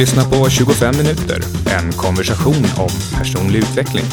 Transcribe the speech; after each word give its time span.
Lyssnar 0.00 0.24
på 0.24 0.50
25 0.50 0.96
minuter, 0.96 1.42
en 1.78 1.92
konversation 1.92 2.64
om 2.78 2.88
personlig 3.18 3.58
utveckling. 3.58 4.04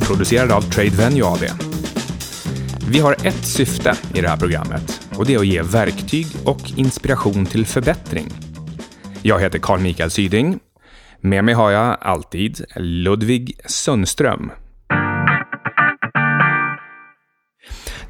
Producerad 0.00 0.52
av 0.52 0.60
Trade 0.60 0.90
Venue 0.90 1.24
AB. 1.24 1.40
Vi 2.90 2.98
har 2.98 3.12
ett 3.12 3.46
syfte 3.46 3.96
i 4.14 4.20
det 4.20 4.28
här 4.28 4.36
programmet 4.36 5.00
och 5.16 5.26
det 5.26 5.34
är 5.34 5.38
att 5.38 5.46
ge 5.46 5.62
verktyg 5.62 6.26
och 6.44 6.60
inspiration 6.76 7.46
till 7.46 7.66
förbättring. 7.66 8.28
Jag 9.22 9.40
heter 9.40 9.58
Carl 9.58 9.80
Mikael 9.80 10.10
Syding. 10.10 10.58
Med 11.20 11.44
mig 11.44 11.54
har 11.54 11.70
jag 11.70 11.96
alltid 12.00 12.64
Ludvig 12.76 13.60
Sundström. 13.66 14.52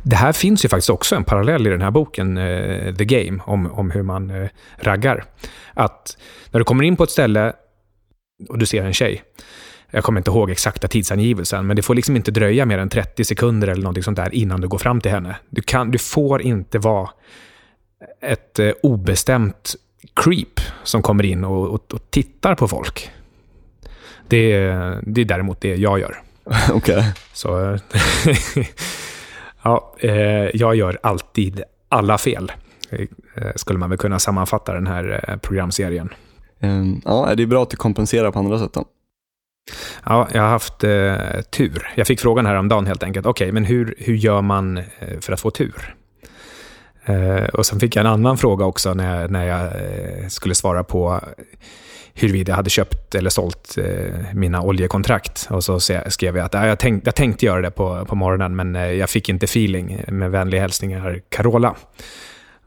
Det 0.02 0.16
här 0.16 0.32
finns 0.32 0.64
ju 0.64 0.68
faktiskt 0.68 0.90
också 0.90 1.16
en 1.16 1.24
parallell 1.24 1.66
i 1.66 1.70
den 1.70 1.82
här 1.82 1.90
boken, 1.90 2.38
uh, 2.38 2.94
The 2.94 3.04
Game, 3.04 3.42
om, 3.46 3.72
om 3.72 3.90
hur 3.90 4.02
man 4.02 4.30
uh, 4.30 4.48
raggar. 4.76 5.24
Att 5.74 6.16
när 6.50 6.60
du 6.60 6.64
kommer 6.64 6.84
in 6.84 6.96
på 6.96 7.04
ett 7.04 7.10
ställe 7.10 7.52
och 8.48 8.58
du 8.58 8.66
ser 8.66 8.84
en 8.84 8.92
tjej, 8.92 9.22
jag 9.90 10.04
kommer 10.04 10.20
inte 10.20 10.30
ihåg 10.30 10.50
exakta 10.50 10.88
tidsangivelsen, 10.88 11.66
men 11.66 11.76
det 11.76 11.82
får 11.82 11.94
liksom 11.94 12.16
inte 12.16 12.30
dröja 12.30 12.66
mer 12.66 12.78
än 12.78 12.88
30 12.88 13.24
sekunder 13.24 13.68
eller 13.68 13.82
någonting 13.82 14.02
sånt 14.02 14.16
där 14.16 14.34
innan 14.34 14.60
du 14.60 14.68
går 14.68 14.78
fram 14.78 15.00
till 15.00 15.10
henne. 15.10 15.36
Du, 15.50 15.62
kan, 15.62 15.90
du 15.90 15.98
får 15.98 16.42
inte 16.42 16.78
vara 16.78 17.10
ett 18.20 18.58
uh, 18.60 18.72
obestämt 18.82 19.74
creep 20.14 20.60
som 20.82 21.02
kommer 21.02 21.24
in 21.24 21.44
och, 21.44 21.68
och, 21.68 21.94
och 21.94 22.10
tittar 22.10 22.54
på 22.54 22.68
folk. 22.68 23.10
Det, 24.28 24.58
det 25.02 25.20
är 25.20 25.24
däremot 25.24 25.60
det 25.60 25.76
jag 25.76 26.00
gör. 26.00 26.22
Okej. 26.70 26.96
Okay. 26.96 27.04
Så 27.32 27.78
Ja, 29.62 29.94
eh, 29.98 30.56
jag 30.56 30.74
gör 30.74 30.98
alltid 31.02 31.62
alla 31.88 32.18
fel. 32.18 32.52
Eh, 32.90 33.06
skulle 33.56 33.78
man 33.78 33.90
väl 33.90 33.98
kunna 33.98 34.18
sammanfatta 34.18 34.74
den 34.74 34.86
här 34.86 35.24
eh, 35.28 35.36
programserien. 35.36 36.08
Um, 36.60 37.02
ja, 37.04 37.34
det 37.36 37.42
är 37.42 37.46
bra 37.46 37.62
att 37.62 37.70
du 37.70 37.76
kompenserar 37.76 38.30
på 38.30 38.38
andra 38.38 38.58
sätt 38.58 38.72
då. 38.72 38.84
Ja, 40.04 40.28
jag 40.32 40.42
har 40.42 40.48
haft 40.48 40.84
eh, 40.84 41.42
tur. 41.50 41.92
Jag 41.94 42.06
fick 42.06 42.20
frågan 42.20 42.46
här 42.46 42.54
om 42.54 42.68
dagen 42.68 42.86
helt 42.86 43.02
enkelt. 43.02 43.26
Okej, 43.26 43.44
okay, 43.44 43.52
men 43.52 43.64
hur, 43.64 43.94
hur 43.98 44.14
gör 44.14 44.42
man 44.42 44.82
för 45.20 45.32
att 45.32 45.40
få 45.40 45.50
tur? 45.50 45.94
Eh, 47.04 47.44
och 47.44 47.66
sen 47.66 47.80
fick 47.80 47.96
jag 47.96 48.00
en 48.00 48.12
annan 48.12 48.38
fråga 48.38 48.64
också 48.64 48.94
när 48.94 49.20
jag, 49.20 49.30
när 49.30 49.44
jag 49.44 50.32
skulle 50.32 50.54
svara 50.54 50.84
på 50.84 51.20
huruvida 52.14 52.50
jag 52.50 52.56
hade 52.56 52.70
köpt 52.70 53.14
eller 53.14 53.30
sålt 53.30 53.78
eh, 53.78 54.34
mina 54.34 54.62
oljekontrakt. 54.62 55.46
Och 55.50 55.64
så 55.64 55.80
skrev 56.08 56.36
jag 56.36 56.44
att 56.44 56.54
jag, 56.54 56.78
tänkt, 56.78 57.06
jag 57.06 57.14
tänkte 57.14 57.46
göra 57.46 57.60
det 57.60 57.70
på, 57.70 58.04
på 58.04 58.14
morgonen, 58.14 58.56
men 58.56 58.76
eh, 58.76 58.90
jag 58.90 59.10
fick 59.10 59.28
inte 59.28 59.44
feeling. 59.44 60.00
Med 60.08 60.30
vänliga 60.30 60.60
hälsningar 60.60 61.20
Carola. 61.28 61.76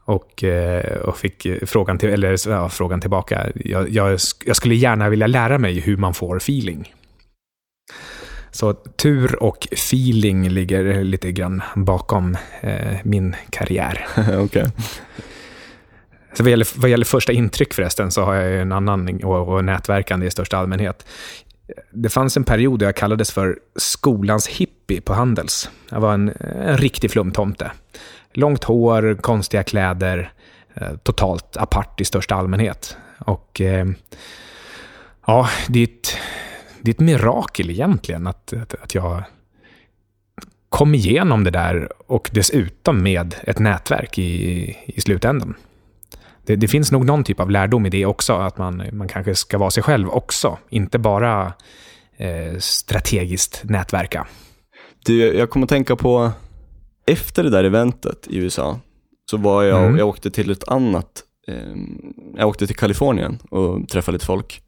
Och, 0.04 0.44
eh, 0.44 0.96
och 0.96 1.18
fick 1.18 1.46
frågan, 1.66 1.98
till, 1.98 2.08
eller, 2.08 2.48
ja, 2.48 2.68
frågan 2.68 3.00
tillbaka. 3.00 3.46
Jag, 3.54 3.90
jag, 3.90 4.18
jag 4.44 4.56
skulle 4.56 4.74
gärna 4.74 5.08
vilja 5.08 5.26
lära 5.26 5.58
mig 5.58 5.80
hur 5.80 5.96
man 5.96 6.14
får 6.14 6.36
feeling. 6.36 6.92
Så 8.50 8.74
tur 8.74 9.42
och 9.42 9.68
feeling 9.72 10.48
ligger 10.48 11.04
lite 11.04 11.32
grann 11.32 11.62
bakom 11.74 12.36
eh, 12.60 12.96
min 13.04 13.36
karriär. 13.50 14.06
okay. 14.38 14.66
Så 16.36 16.42
vad, 16.42 16.50
gäller, 16.50 16.68
vad 16.80 16.90
gäller 16.90 17.04
första 17.04 17.32
intryck 17.32 17.74
förresten 17.74 18.10
så 18.10 18.22
har 18.22 18.34
jag 18.34 18.60
en 18.60 18.72
annan 18.72 19.24
och, 19.24 19.48
och 19.48 19.64
nätverkande 19.64 20.26
i 20.26 20.30
största 20.30 20.56
allmänhet. 20.56 21.06
Det 21.90 22.08
fanns 22.08 22.36
en 22.36 22.44
period 22.44 22.78
där 22.78 22.86
jag 22.86 22.96
kallades 22.96 23.30
för 23.30 23.58
skolans 23.76 24.48
hippie 24.48 25.00
på 25.00 25.14
Handels. 25.14 25.70
Jag 25.88 26.00
var 26.00 26.14
en, 26.14 26.32
en 26.40 26.78
riktig 26.78 27.10
flumtomte. 27.10 27.70
Långt 28.32 28.64
hår, 28.64 29.16
konstiga 29.20 29.62
kläder, 29.62 30.32
eh, 30.74 30.96
totalt 31.02 31.56
apart 31.56 32.00
i 32.00 32.04
största 32.04 32.34
allmänhet. 32.34 32.96
Och 33.18 33.60
eh, 33.60 33.86
ja, 35.26 35.48
det 35.68 35.80
är, 35.80 35.84
ett, 35.84 36.16
det 36.80 36.90
är 36.90 36.94
ett 36.94 37.00
mirakel 37.00 37.70
egentligen 37.70 38.26
att, 38.26 38.52
att, 38.52 38.74
att 38.74 38.94
jag 38.94 39.22
kom 40.68 40.94
igenom 40.94 41.44
det 41.44 41.50
där 41.50 41.88
och 42.06 42.30
dessutom 42.32 43.02
med 43.02 43.34
ett 43.42 43.58
nätverk 43.58 44.18
i, 44.18 44.76
i 44.86 45.00
slutändan 45.00 45.54
det, 46.46 46.56
det, 46.56 46.68
finns 46.68 46.92
nog 46.92 47.04
någon 47.04 47.24
typ 47.24 47.40
av 47.40 47.50
lärdom 47.50 47.86
i 47.86 47.90
det 47.90 48.06
också, 48.06 48.32
att 48.32 48.58
man, 48.58 48.82
man 48.92 49.08
kanske 49.08 49.34
ska 49.34 49.58
vara 49.58 49.70
sig 49.70 49.82
själv 49.82 50.08
också, 50.08 50.58
inte 50.70 50.98
bara 50.98 51.52
eh, 52.16 52.58
strategiskt 52.58 53.62
nätverka. 53.64 54.26
Du, 55.04 55.18
jag 55.18 55.50
kommer 55.50 55.66
att 55.66 55.70
tänka 55.70 55.96
på, 55.96 56.30
efter 57.06 57.44
det 57.44 57.50
där 57.50 57.64
eventet 57.64 58.26
i 58.30 58.36
USA, 58.36 58.80
så 59.30 59.36
var 59.36 59.62
jag, 59.62 59.84
mm. 59.84 59.98
jag 59.98 60.08
åkte 60.08 60.30
till 60.30 60.50
ett 60.50 60.68
annat, 60.68 61.22
eh, 61.48 61.76
jag 62.36 62.48
åkte 62.48 62.66
till 62.66 62.76
Kalifornien 62.76 63.38
och 63.50 63.88
träffade 63.88 64.14
lite 64.14 64.26
folk. 64.26 64.62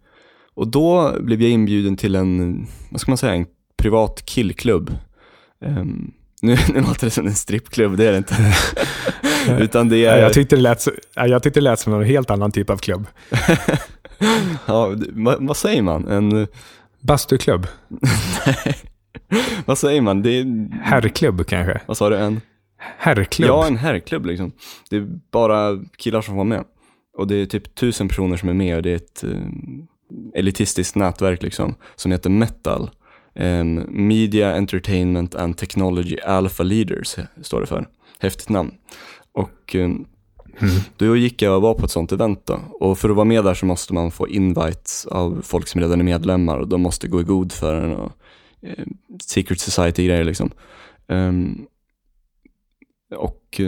Och 0.54 0.68
då 0.68 1.16
blev 1.20 1.42
jag 1.42 1.50
inbjuden 1.50 1.96
till 1.96 2.14
en, 2.14 2.66
vad 2.90 3.00
ska 3.00 3.10
man 3.10 3.18
säga, 3.18 3.34
en 3.34 3.46
privat 3.76 4.26
killklubb. 4.26 4.90
Um, 5.60 6.12
nu, 6.42 6.56
nu 6.74 6.80
låter 6.80 7.06
det 7.06 7.10
som 7.10 7.26
en 7.26 7.34
strippklubb, 7.34 7.96
det 7.96 8.06
är 8.06 8.12
det 8.12 8.18
inte. 8.18 8.54
Utan 9.58 9.88
det 9.88 10.04
är... 10.04 10.18
jag, 10.18 10.32
tyckte 10.32 10.56
det 10.56 10.62
lät, 10.62 10.84
jag 11.14 11.42
tyckte 11.42 11.60
det 11.60 11.64
lät 11.64 11.80
som 11.80 11.94
en 11.94 12.04
helt 12.04 12.30
annan 12.30 12.52
typ 12.52 12.70
av 12.70 12.76
klubb. 12.76 13.06
ja, 14.66 14.94
vad, 15.08 15.46
vad, 15.46 15.56
säger 15.56 15.82
man? 15.82 16.08
En... 16.08 16.46
Bastuklubb? 17.00 17.66
Nej. 18.46 18.76
vad 19.64 19.78
säger 19.78 20.00
man? 20.00 20.22
Det 20.22 20.30
är... 20.30 20.68
Herrklubb 20.82 21.46
kanske? 21.46 21.80
Vad 21.86 21.96
sa 21.96 22.08
du? 22.08 22.16
En? 22.16 22.40
Herrklubb? 22.78 23.48
Ja, 23.48 23.66
en 23.66 23.76
herrklubb 23.76 24.26
liksom. 24.26 24.52
Det 24.90 24.96
är 24.96 25.06
bara 25.32 25.84
killar 25.96 26.20
som 26.20 26.34
får 26.34 26.44
med. 26.44 26.64
Och 27.16 27.26
det 27.26 27.34
är 27.34 27.46
typ 27.46 27.74
tusen 27.74 28.08
personer 28.08 28.36
som 28.36 28.48
är 28.48 28.54
med 28.54 28.76
och 28.76 28.82
det 28.82 28.90
är 28.90 28.96
ett 28.96 29.24
uh, 29.24 29.46
elitistiskt 30.34 30.96
nätverk 30.96 31.42
liksom, 31.42 31.74
som 31.96 32.12
heter 32.12 32.30
Metal. 32.30 32.90
Um, 33.38 33.86
Media, 33.88 34.56
Entertainment 34.56 35.34
and 35.34 35.58
Technology 35.58 36.20
Alpha 36.20 36.62
Leaders 36.62 37.16
står 37.42 37.60
det 37.60 37.66
för. 37.66 37.86
Häftigt 38.18 38.48
namn. 38.48 38.74
Och 39.32 39.74
um, 39.74 39.80
mm. 39.80 40.74
då 40.96 41.16
gick 41.16 41.42
jag 41.42 41.56
och 41.56 41.62
var 41.62 41.74
på 41.74 41.84
ett 41.84 41.90
sånt 41.90 42.12
event 42.12 42.46
då. 42.46 42.60
Och 42.80 42.98
för 42.98 43.10
att 43.10 43.16
vara 43.16 43.24
med 43.24 43.44
där 43.44 43.54
så 43.54 43.66
måste 43.66 43.94
man 43.94 44.10
få 44.10 44.28
invites 44.28 45.06
av 45.06 45.40
folk 45.44 45.68
som 45.68 45.80
redan 45.80 46.00
är 46.00 46.04
medlemmar 46.04 46.58
och 46.58 46.68
de 46.68 46.80
måste 46.80 47.08
gå 47.08 47.20
i 47.20 47.24
god 47.24 47.52
för 47.52 47.74
en 47.74 47.96
och 47.96 48.12
eh, 48.62 48.86
Secret 49.22 49.60
Society-grejer 49.60 50.24
liksom. 50.24 50.50
Um, 51.06 51.66
och 53.16 53.60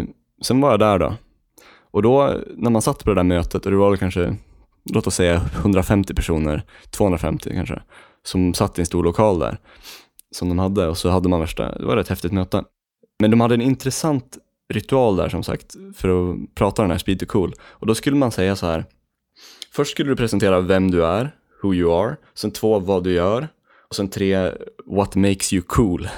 sen 0.43 0.61
var 0.61 0.71
jag 0.71 0.81
där 0.81 0.99
då. 0.99 1.15
Och 1.91 2.03
då 2.03 2.35
när 2.57 2.71
man 2.71 2.83
satt 2.83 3.05
på 3.05 3.11
det 3.11 3.17
där 3.17 3.23
mötet 3.23 3.65
och 3.65 3.71
det 3.71 3.77
var 3.77 3.97
kanske, 3.97 4.37
låt 4.93 5.07
oss 5.07 5.15
säga 5.15 5.43
150 5.57 6.15
personer, 6.15 6.63
250 6.91 7.51
kanske, 7.55 7.83
som 8.25 8.55
satt 8.55 8.79
i 8.79 8.83
en 8.83 8.87
stor 8.87 9.05
lokal 9.05 9.39
där 9.39 9.59
som 10.31 10.49
de 10.49 10.59
hade 10.59 10.89
och 10.89 10.99
så 10.99 11.09
hade 11.09 11.29
man 11.29 11.41
värsta, 11.41 11.79
det 11.79 11.85
var 11.85 11.97
ett 11.97 12.09
häftigt 12.09 12.33
möte. 12.33 12.65
Men 13.19 13.31
de 13.31 13.41
hade 13.41 13.55
en 13.55 13.61
intressant 13.61 14.39
ritual 14.73 15.17
där 15.17 15.29
som 15.29 15.43
sagt 15.43 15.77
för 15.97 16.09
att 16.09 16.55
prata 16.55 16.83
den 16.83 16.91
här 16.91 16.99
speed 16.99 17.21
to 17.21 17.27
cool. 17.27 17.55
Och 17.63 17.87
då 17.87 17.95
skulle 17.95 18.17
man 18.17 18.33
säga 18.33 18.57
så 18.57 18.67
här, 18.67 18.85
först 19.73 19.91
skulle 19.91 20.11
du 20.11 20.17
presentera 20.17 20.61
vem 20.61 20.91
du 20.91 21.05
är, 21.05 21.35
who 21.63 21.75
you 21.75 21.93
are, 21.93 22.17
sen 22.35 22.51
två 22.51 22.79
vad 22.79 23.05
du 23.05 23.13
gör 23.13 23.49
och 23.89 23.97
sen 23.97 24.09
tre 24.09 24.53
what 24.87 25.15
makes 25.15 25.53
you 25.53 25.63
cool. 25.63 26.09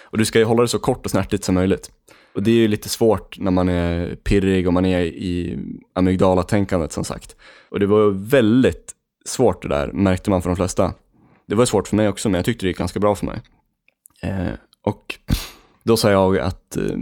Och 0.00 0.18
du 0.18 0.24
ska 0.24 0.38
ju 0.38 0.44
hålla 0.44 0.62
det 0.62 0.68
så 0.68 0.78
kort 0.78 1.04
och 1.04 1.10
snärtigt 1.10 1.44
som 1.44 1.54
möjligt. 1.54 1.90
Och 2.34 2.42
det 2.42 2.50
är 2.50 2.54
ju 2.54 2.68
lite 2.68 2.88
svårt 2.88 3.38
när 3.38 3.50
man 3.50 3.68
är 3.68 4.14
pirrig 4.14 4.66
och 4.66 4.72
man 4.72 4.84
är 4.84 5.00
i 5.00 5.58
amygdala-tänkandet 5.94 6.92
som 6.92 7.04
sagt. 7.04 7.36
Och 7.70 7.80
det 7.80 7.86
var 7.86 8.10
väldigt 8.10 8.92
svårt 9.24 9.62
det 9.62 9.68
där, 9.68 9.92
märkte 9.92 10.30
man 10.30 10.42
för 10.42 10.50
de 10.50 10.56
flesta. 10.56 10.94
Det 11.46 11.54
var 11.54 11.64
svårt 11.64 11.88
för 11.88 11.96
mig 11.96 12.08
också, 12.08 12.28
men 12.28 12.38
jag 12.38 12.44
tyckte 12.44 12.66
det 12.66 12.68
gick 12.68 12.78
ganska 12.78 13.00
bra 13.00 13.14
för 13.14 13.26
mig. 13.26 13.40
Eh, 14.22 14.52
och 14.82 15.18
då 15.82 15.96
sa 15.96 16.10
jag 16.10 16.38
att 16.38 16.76
eh, 16.76 16.96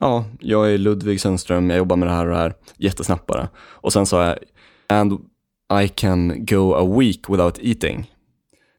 ja, 0.00 0.24
jag 0.40 0.72
är 0.72 0.78
Ludvig 0.78 1.20
Sundström, 1.20 1.70
jag 1.70 1.76
jobbar 1.76 1.96
med 1.96 2.08
det 2.08 2.12
här 2.12 2.26
och 2.26 2.32
det 2.32 2.38
här, 2.38 2.54
jättesnabbt 2.76 3.26
bara. 3.26 3.48
Och 3.58 3.92
sen 3.92 4.06
sa 4.06 4.24
jag, 4.24 4.38
and 4.88 5.12
I 5.84 5.88
can 5.88 6.46
go 6.46 6.74
a 6.74 6.98
week 6.98 7.30
without 7.30 7.58
eating. 7.62 8.14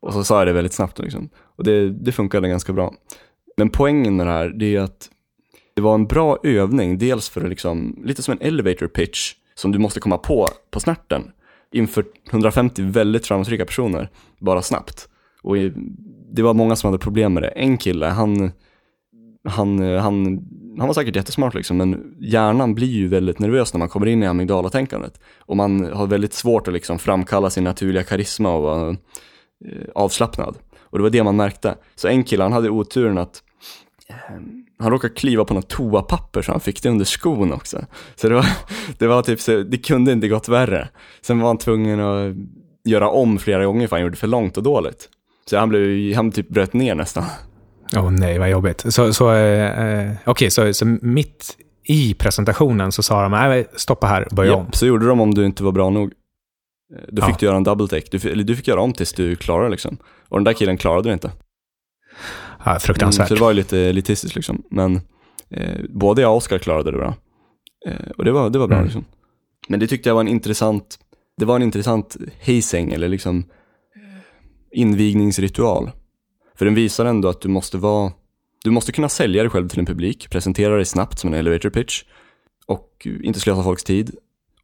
Och 0.01 0.13
så 0.13 0.23
sa 0.23 0.37
jag 0.37 0.47
det 0.47 0.53
väldigt 0.53 0.73
snabbt 0.73 0.99
liksom. 0.99 1.29
Och 1.35 1.63
det, 1.63 1.89
det 1.89 2.11
funkade 2.11 2.49
ganska 2.49 2.73
bra. 2.73 2.93
Men 3.57 3.69
poängen 3.69 4.15
med 4.15 4.27
det 4.27 4.31
här, 4.31 4.49
det 4.49 4.75
är 4.75 4.79
att 4.79 5.09
det 5.73 5.81
var 5.81 5.95
en 5.95 6.07
bra 6.07 6.37
övning, 6.43 6.97
dels 6.97 7.29
för 7.29 7.41
att 7.41 7.49
liksom, 7.49 8.01
lite 8.05 8.23
som 8.23 8.31
en 8.31 8.47
elevator 8.47 8.87
pitch, 8.87 9.33
som 9.55 9.71
du 9.71 9.79
måste 9.79 9.99
komma 9.99 10.17
på 10.17 10.47
på 10.71 10.79
snärten 10.79 11.31
inför 11.71 12.05
150 12.31 12.81
väldigt 12.81 13.27
framgångsrika 13.27 13.65
personer, 13.65 14.09
bara 14.39 14.61
snabbt. 14.61 15.09
Och 15.41 15.55
det 16.31 16.41
var 16.41 16.53
många 16.53 16.75
som 16.75 16.87
hade 16.87 17.03
problem 17.03 17.33
med 17.33 17.43
det. 17.43 17.49
En 17.49 17.77
kille, 17.77 18.05
han, 18.05 18.51
han, 19.43 19.79
han, 19.79 20.39
han 20.79 20.87
var 20.87 20.93
säkert 20.93 21.15
jättesmart 21.15 21.53
liksom, 21.53 21.77
men 21.77 22.15
hjärnan 22.19 22.75
blir 22.75 22.87
ju 22.87 23.07
väldigt 23.07 23.39
nervös 23.39 23.73
när 23.73 23.79
man 23.79 23.89
kommer 23.89 24.07
in 24.07 24.23
i 24.23 24.27
amygdalatänkandet. 24.27 25.19
Och 25.39 25.57
man 25.57 25.93
har 25.93 26.07
väldigt 26.07 26.33
svårt 26.33 26.67
att 26.67 26.73
liksom 26.73 26.99
framkalla 26.99 27.49
sin 27.49 27.63
naturliga 27.63 28.03
karisma 28.03 28.55
och 28.55 28.63
vara 28.63 28.89
eh, 28.89 29.89
avslappnad. 29.95 30.57
Och 30.79 30.97
det 30.97 31.03
var 31.03 31.09
det 31.09 31.23
man 31.23 31.35
märkte. 31.35 31.75
Så 31.95 32.07
en 32.07 32.23
kille, 32.23 32.43
han 32.43 32.53
hade 32.53 32.69
oturen 32.69 33.17
att 33.17 33.43
ehm, 34.07 34.58
han 34.79 34.91
råkade 34.91 35.13
kliva 35.13 35.45
på 35.45 35.53
något 35.53 35.69
toapapper 35.69 36.41
så 36.41 36.51
han 36.51 36.61
fick 36.61 36.83
det 36.83 36.89
under 36.89 37.05
skon 37.05 37.53
också. 37.53 37.85
Så 38.15 38.29
det 38.29 38.35
var, 38.35 38.45
det 38.97 39.07
var 39.07 39.21
typ 39.21 39.41
så, 39.41 39.63
det 39.63 39.77
kunde 39.77 40.11
inte 40.11 40.27
gått 40.27 40.49
värre. 40.49 40.89
Sen 41.21 41.39
var 41.39 41.47
han 41.47 41.57
tvungen 41.57 41.99
att 41.99 42.35
göra 42.85 43.09
om 43.09 43.39
flera 43.39 43.65
gånger 43.65 43.87
för 43.87 43.95
han 43.95 44.03
gjorde 44.03 44.17
för 44.17 44.27
långt 44.27 44.57
och 44.57 44.63
dåligt. 44.63 45.09
Så 45.49 45.57
han 45.57 45.69
blev 45.69 46.15
han 46.15 46.31
typ 46.31 46.49
bröt 46.49 46.73
ner 46.73 46.95
nästan. 46.95 47.23
Åh 47.95 48.07
oh, 48.07 48.11
nej, 48.11 48.39
vad 48.39 48.49
jobbigt. 48.49 48.85
Så, 48.93 49.13
så, 49.13 49.33
eh, 49.33 50.11
Okej, 50.11 50.17
okay, 50.25 50.49
så, 50.49 50.73
så 50.73 50.85
mitt 51.01 51.57
i 51.83 52.13
presentationen 52.13 52.91
så 52.91 53.03
sa 53.03 53.21
de, 53.21 53.31
nej, 53.31 53.67
stoppa 53.75 54.07
här, 54.07 54.27
börja 54.31 54.51
yep, 54.51 54.59
om. 54.59 54.71
Så 54.71 54.85
gjorde 54.85 55.07
de 55.07 55.19
om 55.19 55.33
du 55.33 55.45
inte 55.45 55.63
var 55.63 55.71
bra 55.71 55.89
nog. 55.89 56.11
Eh, 56.95 57.01
då 57.07 57.21
fick 57.21 57.33
ja. 57.33 57.37
du 57.39 57.45
göra 57.45 57.57
en 57.57 57.63
double 57.63 57.87
take, 57.87 58.17
du, 58.17 58.29
eller 58.29 58.43
du 58.43 58.55
fick 58.55 58.67
göra 58.67 58.81
om 58.81 58.93
tills 58.93 59.13
du 59.13 59.35
klarade 59.35 59.69
liksom. 59.69 59.97
Och 60.29 60.37
den 60.37 60.43
där 60.43 60.53
killen 60.53 60.77
klarade 60.77 61.09
det 61.09 61.13
inte. 61.13 61.31
Ja, 62.65 62.79
fruktansvärt. 62.79 63.19
Mm, 63.19 63.27
så 63.27 63.33
det 63.33 63.41
var 63.41 63.51
ju 63.51 63.55
lite 63.55 63.79
elitistiskt 63.79 64.35
liksom. 64.35 64.63
Men 64.69 65.01
eh, 65.49 65.79
både 65.89 66.21
jag 66.21 66.31
och 66.31 66.37
Oskar 66.37 66.57
klarade 66.57 66.91
det 66.91 66.97
bra. 66.97 67.15
Eh, 67.85 68.11
och 68.17 68.25
det 68.25 68.31
var, 68.31 68.49
det 68.49 68.59
var 68.59 68.67
bra 68.67 68.77
mm. 68.77 68.85
liksom. 68.85 69.05
Men 69.67 69.79
det 69.79 69.87
tyckte 69.87 70.09
jag 70.09 70.13
var 70.13 70.21
en 70.21 70.27
intressant, 70.27 70.99
det 71.37 71.45
var 71.45 71.55
en 71.55 71.61
intressant 71.61 72.17
hazing 72.45 72.91
eller 72.93 73.07
liksom 73.07 73.43
invigningsritual. 74.71 75.91
För 76.55 76.65
den 76.65 76.75
visar 76.75 77.05
ändå 77.05 77.29
att 77.29 77.41
du 77.41 77.49
måste 77.49 77.77
vara, 77.77 78.11
du 78.63 78.71
måste 78.71 78.91
kunna 78.91 79.09
sälja 79.09 79.43
dig 79.43 79.49
själv 79.49 79.67
till 79.67 79.79
en 79.79 79.85
publik, 79.85 80.29
presentera 80.29 80.75
dig 80.75 80.85
snabbt 80.85 81.19
som 81.19 81.33
en 81.33 81.39
elevator 81.39 81.69
pitch 81.69 82.03
och 82.65 83.07
inte 83.23 83.39
slösa 83.39 83.63
folks 83.63 83.83
tid. 83.83 84.15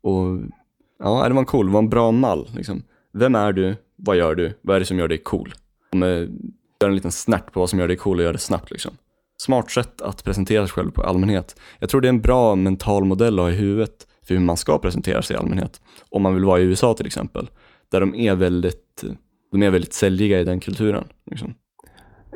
Och 0.01 0.39
ja, 0.99 1.27
det 1.27 1.33
var 1.33 1.39
en 1.39 1.45
cool, 1.45 1.65
det 1.65 1.71
var 1.71 1.79
en 1.79 1.89
bra 1.89 2.11
mall 2.11 2.49
liksom. 2.55 2.83
Vem 3.13 3.35
är 3.35 3.53
du? 3.53 3.75
Vad 3.95 4.17
gör 4.17 4.35
du? 4.35 4.59
Vad 4.61 4.75
är 4.75 4.79
det 4.79 4.85
som 4.85 4.99
gör 4.99 5.07
dig 5.07 5.17
cool? 5.17 5.53
Med, 5.91 6.39
gör 6.79 6.89
en 6.89 6.95
liten 6.95 7.11
snärt 7.11 7.51
på 7.51 7.59
vad 7.59 7.69
som 7.69 7.79
gör 7.79 7.87
dig 7.87 7.97
cool 7.97 8.19
och 8.19 8.23
gör 8.23 8.33
det 8.33 8.39
snabbt 8.39 8.71
liksom. 8.71 8.97
Smart 9.37 9.71
sätt 9.71 10.01
att 10.01 10.23
presentera 10.23 10.67
sig 10.67 10.73
själv 10.73 10.91
på 10.91 11.03
allmänhet. 11.03 11.55
Jag 11.79 11.89
tror 11.89 12.01
det 12.01 12.07
är 12.07 12.09
en 12.09 12.21
bra 12.21 12.55
mental 12.55 13.05
modell 13.05 13.39
att 13.39 13.45
ha 13.45 13.51
i 13.51 13.55
huvudet 13.55 14.07
för 14.27 14.33
hur 14.33 14.41
man 14.41 14.57
ska 14.57 14.77
presentera 14.77 15.21
sig 15.21 15.35
i 15.35 15.39
allmänhet. 15.39 15.81
Om 16.09 16.21
man 16.21 16.33
vill 16.33 16.45
vara 16.45 16.59
i 16.59 16.63
USA 16.63 16.93
till 16.93 17.05
exempel, 17.05 17.49
där 17.91 17.99
de 17.99 18.15
är 18.15 18.35
väldigt, 18.35 19.03
de 19.51 19.63
är 19.63 19.69
väldigt 19.69 19.93
säljiga 19.93 20.39
i 20.39 20.43
den 20.43 20.59
kulturen. 20.59 21.03
Liksom. 21.31 21.55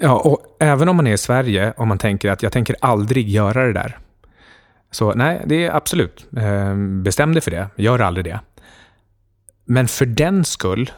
Ja, 0.02 0.20
och 0.20 0.58
även 0.60 0.90
om 0.90 0.96
man 0.96 1.08
är 1.08 1.14
i 1.14 1.18
Sverige 1.18 1.74
och 1.78 1.88
man 1.88 1.98
tänker 1.98 2.32
att 2.32 2.44
jag 2.44 2.52
tänker 2.52 2.76
aldrig 2.82 3.30
göra 3.30 3.66
det 3.66 3.74
där. 3.74 3.98
Så 4.92 5.14
nej, 5.14 5.42
det 5.46 5.66
är 5.66 5.76
absolut. 5.76 6.28
Ehm, 6.38 7.04
bestäm 7.04 7.34
dig 7.34 7.42
för 7.42 7.52
det. 7.52 7.70
Gör 7.76 8.00
aldrig 8.00 8.26
det. 8.26 8.40
Men 9.66 9.88
för 9.88 10.06
den 10.06 10.46
skull, 10.46 10.92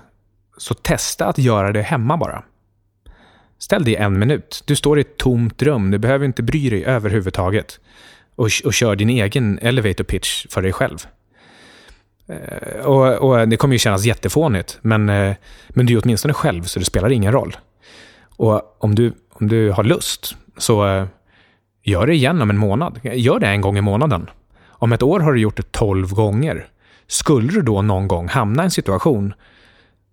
så 0.57 0.73
testa 0.73 1.25
att 1.25 1.37
göra 1.37 1.71
det 1.71 1.81
hemma 1.81 2.17
bara. 2.17 2.43
Ställ 3.61 3.83
dig 3.83 3.95
en 3.95 4.19
minut. 4.19 4.63
Du 4.65 4.75
står 4.75 4.97
i 4.97 5.01
ett 5.01 5.17
tomt 5.17 5.61
rum. 5.61 5.91
Du 5.91 5.97
behöver 5.97 6.25
inte 6.25 6.43
bry 6.43 6.69
dig 6.69 6.85
överhuvudtaget. 6.85 7.79
Och, 8.35 8.49
och 8.65 8.73
kör 8.73 8.95
din 8.95 9.09
egen 9.09 9.59
elevator 9.61 10.03
pitch 10.03 10.45
för 10.49 10.61
dig 10.61 10.73
själv. 10.73 10.97
Eh, 12.27 12.85
och, 12.85 13.29
och, 13.29 13.47
Det 13.47 13.57
kommer 13.57 13.75
ju 13.75 13.79
kännas 13.79 14.05
jättefånigt, 14.05 14.79
men, 14.81 15.09
eh, 15.09 15.35
men 15.69 15.85
du 15.85 15.93
är 15.93 16.01
åtminstone 16.03 16.33
själv, 16.33 16.63
så 16.63 16.79
det 16.79 16.85
spelar 16.85 17.11
ingen 17.11 17.31
roll. 17.31 17.57
Och 18.37 18.83
om 18.83 18.95
du, 18.95 19.13
om 19.29 19.47
du 19.47 19.71
har 19.71 19.83
lust, 19.83 20.35
så 20.57 20.87
eh, 20.87 21.05
gör 21.83 22.07
det 22.07 22.13
igen 22.13 22.41
om 22.41 22.49
en 22.49 22.57
månad. 22.57 22.99
Gör 23.03 23.39
det 23.39 23.47
en 23.47 23.61
gång 23.61 23.77
i 23.77 23.81
månaden. 23.81 24.29
Om 24.67 24.91
ett 24.91 25.03
år 25.03 25.19
har 25.19 25.33
du 25.33 25.39
gjort 25.39 25.57
det 25.57 25.71
tolv 25.71 26.13
gånger. 26.13 26.67
Skulle 27.07 27.51
du 27.51 27.61
då 27.61 27.81
någon 27.81 28.07
gång 28.07 28.27
hamna 28.27 28.63
i 28.63 28.65
en 28.65 28.71
situation 28.71 29.33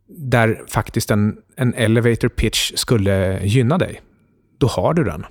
där 0.08 0.62
faktiskt 0.69 1.10
en, 1.10 1.37
en 1.56 1.75
elevator 1.75 2.28
pitch 2.28 2.72
skulle 2.75 3.44
gynna 3.44 3.78
dig, 3.78 4.00
då 4.58 4.66
har 4.66 4.94
du 4.94 5.05
den. 5.05 5.26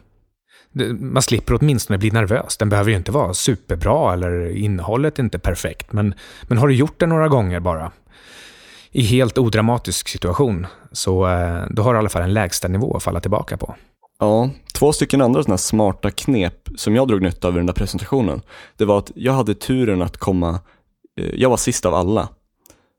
Man 0.99 1.21
slipper 1.21 1.57
åtminstone 1.61 1.97
bli 1.97 2.11
nervös. 2.11 2.57
Den 2.57 2.69
behöver 2.69 2.91
ju 2.91 2.97
inte 2.97 3.11
vara 3.11 3.33
superbra 3.33 4.13
eller 4.13 4.57
innehållet 4.57 5.19
är 5.19 5.23
inte 5.23 5.39
perfekt. 5.39 5.93
Men, 5.93 6.13
men 6.43 6.57
har 6.57 6.67
du 6.67 6.73
gjort 6.73 6.99
det 6.99 7.05
några 7.05 7.27
gånger 7.27 7.59
bara, 7.59 7.91
i 8.91 9.01
helt 9.01 9.37
odramatisk 9.37 10.07
situation, 10.07 10.67
så 10.91 11.27
eh, 11.27 11.63
då 11.69 11.81
har 11.81 11.93
du 11.93 11.97
i 11.97 11.99
alla 11.99 12.09
fall 12.09 12.21
en 12.21 12.33
lägsta 12.33 12.67
nivå 12.67 12.97
att 12.97 13.03
falla 13.03 13.19
tillbaka 13.19 13.57
på. 13.57 13.75
Ja, 14.19 14.49
två 14.73 14.93
stycken 14.93 15.21
andra 15.21 15.43
sådana 15.43 15.57
smarta 15.57 16.11
knep 16.11 16.69
som 16.75 16.95
jag 16.95 17.07
drog 17.07 17.21
nytta 17.21 17.47
av 17.47 17.53
i 17.53 17.57
den 17.57 17.65
där 17.65 17.73
presentationen, 17.73 18.41
det 18.77 18.85
var 18.85 18.97
att 18.97 19.11
jag 19.15 19.33
hade 19.33 19.55
turen 19.55 20.01
att 20.01 20.17
komma, 20.17 20.59
eh, 21.19 21.29
jag 21.33 21.49
var 21.49 21.57
sist 21.57 21.85
av 21.85 21.93
alla. 21.93 22.29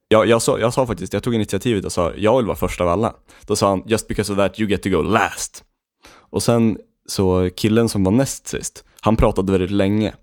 Jag, 0.08 0.26
jag, 0.26 0.42
sa, 0.42 0.58
jag 0.58 0.74
sa 0.74 0.86
faktiskt, 0.86 1.12
jag 1.12 1.22
tog 1.22 1.34
initiativet 1.34 1.84
och 1.84 1.92
sa, 1.92 2.12
jag 2.16 2.36
vill 2.36 2.46
vara 2.46 2.56
först 2.56 2.80
av 2.80 2.88
alla. 2.88 3.14
Då 3.46 3.56
sa 3.56 3.68
han, 3.68 3.82
just 3.86 4.08
because 4.08 4.32
of 4.32 4.38
that 4.38 4.60
you 4.60 4.70
get 4.70 4.82
to 4.82 4.88
go 4.88 5.02
last. 5.02 5.64
Och 6.10 6.42
sen 6.42 6.78
så 7.06 7.50
killen 7.56 7.88
som 7.88 8.04
var 8.04 8.12
näst 8.12 8.46
sist, 8.46 8.84
han 9.00 9.16
pratade 9.16 9.52
väldigt 9.52 9.70
länge. 9.70 10.14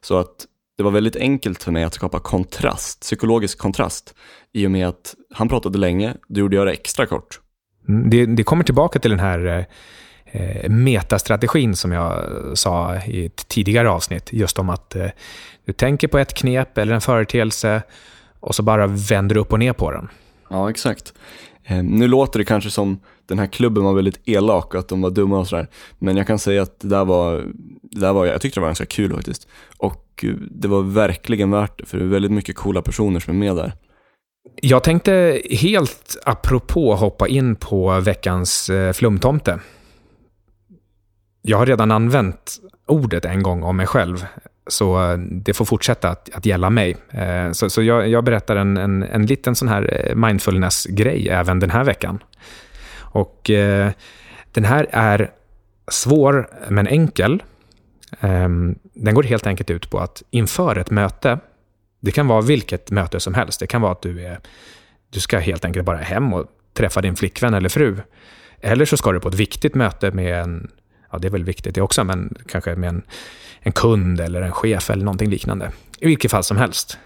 Så 0.00 0.18
att 0.18 0.46
det 0.76 0.82
var 0.82 0.90
väldigt 0.90 1.16
enkelt 1.16 1.62
för 1.62 1.72
mig 1.72 1.84
att 1.84 1.94
skapa 1.94 2.20
kontrast, 2.20 3.00
psykologisk 3.00 3.58
kontrast. 3.58 4.14
I 4.52 4.66
och 4.66 4.70
med 4.70 4.88
att 4.88 5.14
han 5.34 5.48
pratade 5.48 5.78
länge, 5.78 6.14
då 6.28 6.40
gjorde 6.40 6.56
jag 6.56 6.66
det 6.66 6.72
extra 6.72 7.06
kort. 7.06 7.40
Mm, 7.88 8.10
det, 8.10 8.26
det 8.26 8.44
kommer 8.44 8.64
tillbaka 8.64 8.98
till 8.98 9.10
den 9.10 9.20
här 9.20 9.66
eh, 10.24 10.70
metastrategin 10.70 11.76
som 11.76 11.92
jag 11.92 12.12
eh, 12.12 12.54
sa 12.54 12.96
i 13.06 13.26
ett 13.26 13.48
tidigare 13.48 13.90
avsnitt. 13.90 14.32
Just 14.32 14.58
om 14.58 14.70
att 14.70 14.96
eh, 14.96 15.08
du 15.64 15.72
tänker 15.72 16.08
på 16.08 16.18
ett 16.18 16.34
knep 16.34 16.78
eller 16.78 16.94
en 16.94 17.00
företeelse 17.00 17.82
och 18.42 18.54
så 18.54 18.62
bara 18.62 18.86
vänder 18.86 19.34
du 19.34 19.40
upp 19.40 19.52
och 19.52 19.58
ner 19.58 19.72
på 19.72 19.90
den. 19.90 20.08
Ja, 20.50 20.70
exakt. 20.70 21.14
Eh, 21.64 21.82
nu 21.82 22.08
låter 22.08 22.38
det 22.38 22.44
kanske 22.44 22.70
som 22.70 23.00
den 23.26 23.38
här 23.38 23.46
klubben 23.46 23.84
var 23.84 23.94
väldigt 23.94 24.20
elak 24.24 24.74
och 24.74 24.80
att 24.80 24.88
de 24.88 25.02
var 25.02 25.10
dumma 25.10 25.38
och 25.38 25.46
sådär. 25.46 25.68
Men 25.98 26.16
jag 26.16 26.26
kan 26.26 26.38
säga 26.38 26.62
att 26.62 26.80
det 26.80 26.88
där 26.88 27.04
var, 27.04 27.44
det 27.82 28.00
där 28.00 28.12
var 28.12 28.26
jag 28.26 28.40
tyckte 28.40 28.60
det 28.60 28.62
var 28.62 28.68
ganska 28.68 28.86
kul 28.86 29.14
faktiskt. 29.14 29.48
Och 29.78 30.24
eh, 30.24 30.34
det 30.50 30.68
var 30.68 30.82
verkligen 30.82 31.50
värt 31.50 31.78
det, 31.78 31.86
för 31.86 31.98
det 31.98 32.04
är 32.04 32.08
väldigt 32.08 32.32
mycket 32.32 32.56
coola 32.56 32.82
personer 32.82 33.20
som 33.20 33.34
är 33.34 33.38
med 33.38 33.56
där. 33.56 33.72
Jag 34.62 34.84
tänkte 34.84 35.42
helt 35.50 36.16
apropå 36.24 36.94
hoppa 36.94 37.28
in 37.28 37.56
på 37.56 38.00
veckans 38.00 38.70
eh, 38.70 38.92
flumtomte. 38.92 39.60
Jag 41.42 41.58
har 41.58 41.66
redan 41.66 41.90
använt 41.90 42.58
ordet 42.86 43.24
en 43.24 43.42
gång 43.42 43.62
om 43.62 43.76
mig 43.76 43.86
själv, 43.86 44.26
så 44.66 45.10
eh, 45.10 45.18
det 45.18 45.54
får 45.54 45.64
fortsätta 45.64 46.08
att, 46.08 46.34
att 46.34 46.46
gälla 46.46 46.70
mig. 46.70 46.96
Eh, 47.10 47.52
så, 47.52 47.70
så 47.70 47.82
jag, 47.82 48.08
jag, 48.08 48.24
berättar 48.24 48.56
en, 48.56 48.76
en, 48.76 49.02
en 49.02 49.26
liten 49.26 49.54
sån 49.54 49.68
här 49.68 50.08
eh, 50.08 50.14
mindfulness-grej 50.14 51.28
även 51.28 51.60
den 51.60 51.70
här 51.70 51.84
veckan. 51.84 52.22
Och 52.98 53.50
eh, 53.50 53.90
den 54.52 54.64
här 54.64 54.86
är 54.90 55.30
svår 55.90 56.48
men 56.68 56.86
enkel. 56.86 57.42
Eh, 58.20 58.48
den 58.94 59.14
går 59.14 59.22
helt 59.22 59.46
enkelt 59.46 59.70
ut 59.70 59.90
på 59.90 59.98
att 59.98 60.22
inför 60.30 60.78
ett 60.78 60.90
möte, 60.90 61.38
det 62.00 62.10
kan 62.10 62.26
vara 62.26 62.40
vilket 62.40 62.90
möte 62.90 63.20
som 63.20 63.34
helst. 63.34 63.60
Det 63.60 63.66
kan 63.66 63.80
vara 63.80 63.92
att 63.92 64.02
du, 64.02 64.26
är, 64.26 64.38
du 65.10 65.20
ska 65.20 65.38
helt 65.38 65.64
enkelt 65.64 65.86
bara 65.86 65.98
hem 65.98 66.32
och 66.32 66.46
träffa 66.74 67.00
din 67.00 67.16
flickvän 67.16 67.54
eller 67.54 67.68
fru. 67.68 67.96
Eller 68.60 68.84
så 68.84 68.96
ska 68.96 69.12
du 69.12 69.20
på 69.20 69.28
ett 69.28 69.34
viktigt 69.34 69.74
möte 69.74 70.10
med 70.10 70.40
en, 70.40 70.70
ja 71.12 71.18
det 71.18 71.28
är 71.28 71.32
väl 71.32 71.44
viktigt 71.44 71.74
det 71.74 71.80
också, 71.80 72.04
men 72.04 72.34
kanske 72.46 72.76
med 72.76 72.88
en, 72.88 73.02
en 73.60 73.72
kund 73.72 74.20
eller 74.20 74.42
en 74.42 74.52
chef 74.52 74.90
eller 74.90 75.04
någonting 75.04 75.30
liknande. 75.30 75.72
I 75.98 76.06
vilket 76.06 76.30
fall 76.30 76.44
som 76.44 76.56
helst. 76.56 76.98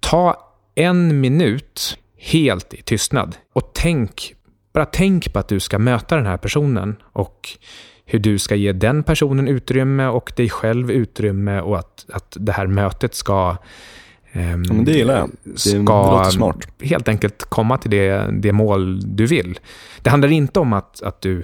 Ta 0.00 0.54
en 0.74 1.20
minut 1.20 1.98
helt 2.16 2.74
i 2.74 2.82
tystnad 2.82 3.36
och 3.52 3.70
tänk 3.74 4.34
bara 4.72 4.86
tänk 4.86 5.32
på 5.32 5.38
att 5.38 5.48
du 5.48 5.60
ska 5.60 5.78
möta 5.78 6.16
den 6.16 6.26
här 6.26 6.36
personen 6.36 6.96
och 7.02 7.48
hur 8.04 8.18
du 8.18 8.38
ska 8.38 8.54
ge 8.54 8.72
den 8.72 9.02
personen 9.02 9.48
utrymme 9.48 10.06
och 10.06 10.32
dig 10.36 10.50
själv 10.50 10.90
utrymme 10.90 11.60
och 11.60 11.78
att, 11.78 12.06
att 12.12 12.36
det 12.40 12.52
här 12.52 12.66
mötet 12.66 13.14
ska 13.14 13.56
Um, 14.32 14.64
ja, 14.64 14.74
det 14.84 14.92
gillar 14.92 15.18
jag. 15.18 15.30
Det, 15.42 15.58
ska 15.58 16.30
smart. 16.30 16.68
helt 16.82 17.08
enkelt 17.08 17.44
komma 17.44 17.78
till 17.78 17.90
det, 17.90 18.30
det 18.32 18.52
mål 18.52 19.00
du 19.16 19.26
vill. 19.26 19.58
Det 20.02 20.10
handlar 20.10 20.32
inte 20.32 20.60
om 20.60 20.72
att, 20.72 21.02
att 21.02 21.20
du 21.20 21.42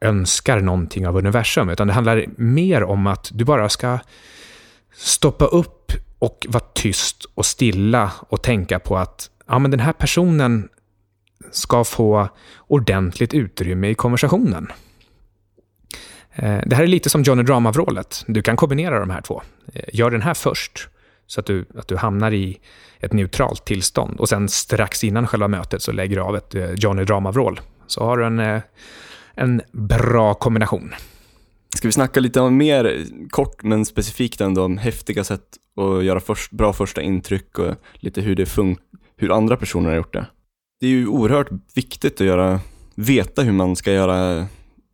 önskar 0.00 0.60
någonting 0.60 1.06
av 1.06 1.16
universum, 1.16 1.68
utan 1.68 1.86
det 1.86 1.92
handlar 1.92 2.24
mer 2.36 2.82
om 2.82 3.06
att 3.06 3.30
du 3.32 3.44
bara 3.44 3.68
ska 3.68 3.98
stoppa 4.94 5.44
upp 5.44 5.92
och 6.18 6.46
vara 6.48 6.64
tyst 6.74 7.24
och 7.34 7.46
stilla 7.46 8.12
och 8.28 8.42
tänka 8.42 8.78
på 8.78 8.98
att 8.98 9.30
ja, 9.46 9.58
men 9.58 9.70
den 9.70 9.80
här 9.80 9.92
personen 9.92 10.68
ska 11.50 11.84
få 11.84 12.28
ordentligt 12.58 13.34
utrymme 13.34 13.88
i 13.88 13.94
konversationen. 13.94 14.72
Eh, 16.32 16.60
det 16.66 16.76
här 16.76 16.82
är 16.82 16.86
lite 16.86 17.10
som 17.10 17.22
Johnny 17.22 17.42
Drama-vrålet. 17.42 18.24
Du 18.26 18.42
kan 18.42 18.56
kombinera 18.56 19.00
de 19.00 19.10
här 19.10 19.20
två. 19.20 19.42
Eh, 19.72 19.82
gör 19.92 20.10
den 20.10 20.22
här 20.22 20.34
först, 20.34 20.88
så 21.26 21.40
att 21.40 21.46
du, 21.46 21.64
att 21.78 21.88
du 21.88 21.96
hamnar 21.96 22.32
i 22.32 22.58
ett 23.00 23.12
neutralt 23.12 23.64
tillstånd. 23.64 24.20
Och 24.20 24.28
sen 24.28 24.48
strax 24.48 25.04
innan 25.04 25.26
själva 25.26 25.48
mötet 25.48 25.82
så 25.82 25.92
lägger 25.92 26.16
du 26.16 26.22
av 26.22 26.36
ett 26.36 26.54
eh, 26.54 26.72
Johnny 26.72 27.04
Drama-vrål. 27.04 27.60
Så 27.86 28.04
har 28.04 28.16
du 28.16 28.26
en, 28.26 28.60
en 29.38 29.62
bra 29.72 30.34
kombination. 30.34 30.94
Ska 31.76 31.88
vi 31.88 31.92
snacka 31.92 32.20
lite 32.20 32.40
om 32.40 32.56
mer 32.56 33.04
kort 33.30 33.62
men 33.62 33.84
specifikt 33.84 34.40
ändå 34.40 34.64
om 34.64 34.78
häftiga 34.78 35.24
sätt 35.24 35.42
att 35.76 36.04
göra 36.04 36.20
först, 36.20 36.52
bra 36.52 36.72
första 36.72 37.02
intryck 37.02 37.58
och 37.58 37.74
lite 37.94 38.20
hur 38.20 38.36
det 38.36 38.46
funkar, 38.46 38.84
hur 39.16 39.32
andra 39.32 39.56
personer 39.56 39.88
har 39.88 39.96
gjort 39.96 40.12
det? 40.12 40.26
det 40.80 40.86
är 40.86 40.90
ju 40.90 41.06
oerhört 41.06 41.48
viktigt 41.74 42.20
att 42.20 42.26
göra, 42.26 42.60
veta 42.94 43.42
hur 43.42 43.52
man 43.52 43.76
ska 43.76 43.92
göra 43.92 44.46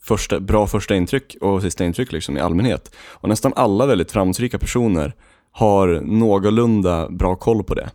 första, 0.03 0.41
bra 0.41 0.67
första 0.67 0.95
intryck 0.95 1.37
och 1.41 1.63
sista 1.63 1.85
intryck 1.85 2.13
liksom 2.13 2.37
i 2.37 2.41
allmänhet. 2.41 2.95
Och 2.97 3.29
nästan 3.29 3.53
alla 3.57 3.87
väldigt 3.87 4.13
framgångsrika 4.13 4.59
personer 4.59 5.15
har 5.51 6.01
någorlunda 6.01 7.09
bra 7.11 7.37
koll 7.37 7.65
på 7.65 7.75
det. 7.75 7.91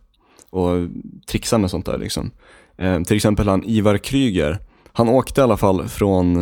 och 0.49 0.87
trixar 1.27 1.57
med 1.57 1.71
sånt 1.71 1.85
där 1.85 1.97
liksom. 1.97 2.31
Eh, 2.77 3.03
till 3.03 3.15
exempel 3.15 3.47
han 3.47 3.63
Ivar 3.63 3.97
Kryger, 3.97 4.59
han 4.99 5.09
åkte 5.09 5.41
i 5.41 5.43
alla 5.43 5.57
fall 5.57 5.87
från, 5.87 6.37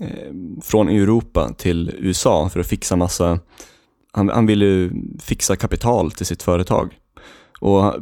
eh, 0.00 0.32
från 0.62 0.88
Europa 0.88 1.52
till 1.58 1.94
USA 1.98 2.48
för 2.48 2.60
att 2.60 2.66
fixa 2.66 2.96
massa, 2.96 3.38
han, 4.12 4.28
han 4.28 4.46
ville 4.46 4.90
fixa 5.18 5.56
kapital 5.56 6.10
till 6.10 6.26
sitt 6.26 6.42
företag. 6.42 6.98
Och 7.60 7.94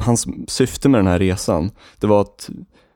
hans 0.00 0.26
syfte 0.48 0.88
med 0.88 0.98
den 0.98 1.06
här 1.06 1.18
resan, 1.18 1.70
det 2.00 2.06
var 2.06 2.20
att 2.20 2.50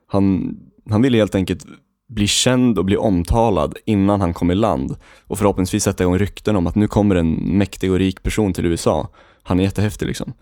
han, 0.07 0.57
han 0.91 1.03
ville 1.03 1.19
helt 1.19 1.35
enkelt 1.35 1.67
bli 2.09 2.27
känd 2.27 2.79
och 2.79 2.85
bli 2.85 2.97
omtalad 2.97 3.77
innan 3.87 4.21
han 4.21 4.35
kom 4.35 4.51
i 4.51 4.55
land 4.55 4.97
och 5.27 5.39
förhoppningsvis 5.39 5.85
sätta 5.85 6.05
igång 6.05 6.19
rykten 6.19 6.57
om 6.57 6.67
att 6.67 6.75
nu 6.75 6.89
kommer 6.89 7.15
en 7.15 7.33
mäktig 7.59 7.93
och 7.93 7.99
rik 7.99 8.23
person 8.23 8.53
till 8.53 8.67
USA. 8.67 9.09
Han 9.43 9.61
är 9.61 9.65
jättehäftig 9.65 10.07
liksom. 10.07 10.33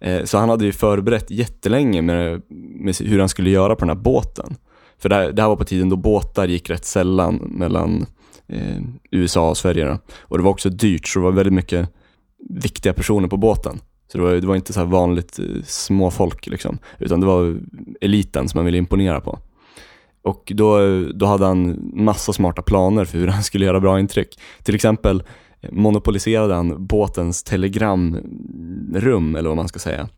Eh, 0.00 0.24
så 0.24 0.38
han 0.38 0.48
hade 0.48 0.64
ju 0.64 0.72
förberett 0.72 1.30
jättelänge 1.30 2.02
med, 2.02 2.42
med 2.48 2.96
hur 2.96 3.18
han 3.18 3.28
skulle 3.28 3.50
göra 3.50 3.74
på 3.74 3.80
den 3.80 3.96
här 3.96 4.02
båten. 4.02 4.56
För 5.02 5.08
det 5.08 5.14
här, 5.14 5.32
det 5.32 5.42
här 5.42 5.48
var 5.48 5.56
på 5.56 5.64
tiden 5.64 5.88
då 5.88 5.96
båtar 5.96 6.48
gick 6.48 6.70
rätt 6.70 6.84
sällan 6.84 7.34
mellan 7.34 8.06
eh, 8.48 8.82
USA 9.10 9.50
och 9.50 9.56
Sverige. 9.56 9.84
Då. 9.84 9.98
Och 10.20 10.38
det 10.38 10.44
var 10.44 10.50
också 10.50 10.70
dyrt, 10.70 11.08
så 11.08 11.18
det 11.18 11.24
var 11.24 11.32
väldigt 11.32 11.52
mycket 11.52 11.88
viktiga 12.50 12.92
personer 12.92 13.28
på 13.28 13.36
båten. 13.36 13.80
Så 14.12 14.18
det 14.18 14.24
var, 14.24 14.32
det 14.32 14.46
var 14.46 14.56
inte 14.56 14.72
så 14.72 14.80
här 14.80 14.86
vanligt 14.86 15.38
eh, 15.38 15.44
småfolk 15.64 16.46
liksom, 16.46 16.78
utan 16.98 17.20
det 17.20 17.26
var 17.26 17.60
eliten 18.00 18.48
som 18.48 18.58
man 18.58 18.64
ville 18.64 18.78
imponera 18.78 19.20
på. 19.20 19.38
Och 20.22 20.52
då, 20.54 20.78
då 21.14 21.26
hade 21.26 21.46
han 21.46 21.90
massa 21.94 22.32
smarta 22.32 22.62
planer 22.62 23.04
för 23.04 23.18
hur 23.18 23.28
han 23.36 23.42
skulle 23.42 23.64
göra 23.64 23.80
bra 23.80 24.00
intryck. 24.00 24.38
Till 24.62 24.74
exempel 24.74 25.22
monopoliserade 25.70 26.54
han 26.54 26.86
båtens 26.86 27.42
telegramrum, 27.42 29.36
eller 29.36 29.48
vad 29.48 29.56
man 29.56 29.68
ska 29.68 29.78
säga. 29.78 30.08